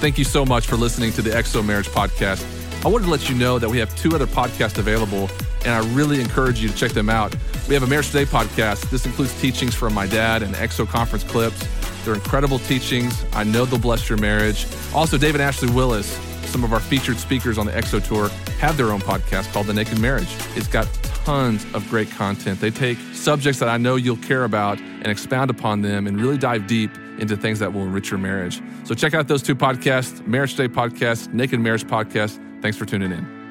Thank 0.01 0.19
you 0.19 0.25
so 0.25 0.45
much 0.45 0.67
for 0.67 0.77
listening 0.77 1.13
to 1.13 1.23
the 1.23 1.31
XO 1.31 1.65
Marriage 1.65 1.89
Podcast. 1.89 2.45
I 2.85 2.89
wanted 2.89 3.07
to 3.07 3.11
let 3.11 3.31
you 3.31 3.35
know 3.37 3.59
that 3.59 3.69
we 3.71 3.79
have 3.79 3.95
two 3.97 4.11
other 4.15 4.27
podcasts 4.27 4.77
available, 4.77 5.31
and 5.64 5.74
I 5.74 5.81
really 5.94 6.20
encourage 6.20 6.61
you 6.61 6.68
to 6.68 6.74
check 6.74 6.92
them 6.92 7.09
out. 7.09 7.35
We 7.68 7.74
have 7.74 7.83
a 7.83 7.87
Marriage 7.87 8.09
Today 8.09 8.24
podcast. 8.24 8.90
This 8.90 9.07
includes 9.07 9.38
teachings 9.40 9.74
from 9.74 9.94
my 9.94 10.07
dad 10.07 10.42
and 10.42 10.55
XO 10.55 10.87
conference 10.87 11.24
clips. 11.24 11.66
They're 12.05 12.14
incredible 12.14 12.59
teachings. 12.61 13.24
I 13.33 13.44
know 13.44 13.64
they'll 13.64 13.79
bless 13.79 14.09
your 14.09 14.18
marriage. 14.18 14.66
Also, 14.94 15.16
David 15.16 15.40
Ashley 15.40 15.70
Willis, 15.70 16.07
some 16.46 16.64
of 16.64 16.72
our 16.72 16.81
featured 16.81 17.16
speakers 17.16 17.57
on 17.57 17.66
the 17.66 17.72
XO 17.72 18.07
tour, 18.07 18.29
have 18.61 18.77
their 18.77 18.92
own 18.92 19.00
podcast 19.00 19.53
called 19.53 19.66
The 19.66 19.74
Naked 19.74 19.98
Marriage. 19.98 20.29
It's 20.55 20.68
got 20.68 20.87
tons 21.24 21.64
of 21.74 21.88
great 21.88 22.11
content. 22.11 22.61
They 22.61 22.70
take 22.70 22.98
subjects 23.12 23.59
that 23.61 23.68
I 23.68 23.79
know 23.79 23.96
you'll 23.96 24.16
care 24.18 24.44
about 24.44 24.79
and 24.79 25.07
expound 25.07 25.50
upon 25.50 25.81
them 25.81 26.07
and 26.07 26.20
really 26.20 26.38
dive 26.38 26.66
deep 26.66 26.90
into 27.18 27.37
things 27.37 27.59
that 27.61 27.72
will 27.72 27.83
enrich 27.83 28.11
your 28.11 28.18
marriage. 28.18 28.61
So 28.85 28.94
check 28.94 29.14
out 29.14 29.29
those 29.29 29.42
two 29.42 29.55
podcasts 29.55 30.24
Marriage 30.27 30.55
Today 30.55 30.72
podcast, 30.72 31.33
Naked 31.33 31.61
Marriage 31.61 31.85
podcast. 31.85 32.40
Thanks 32.61 32.77
for 32.77 32.85
tuning 32.85 33.12
in. 33.12 33.44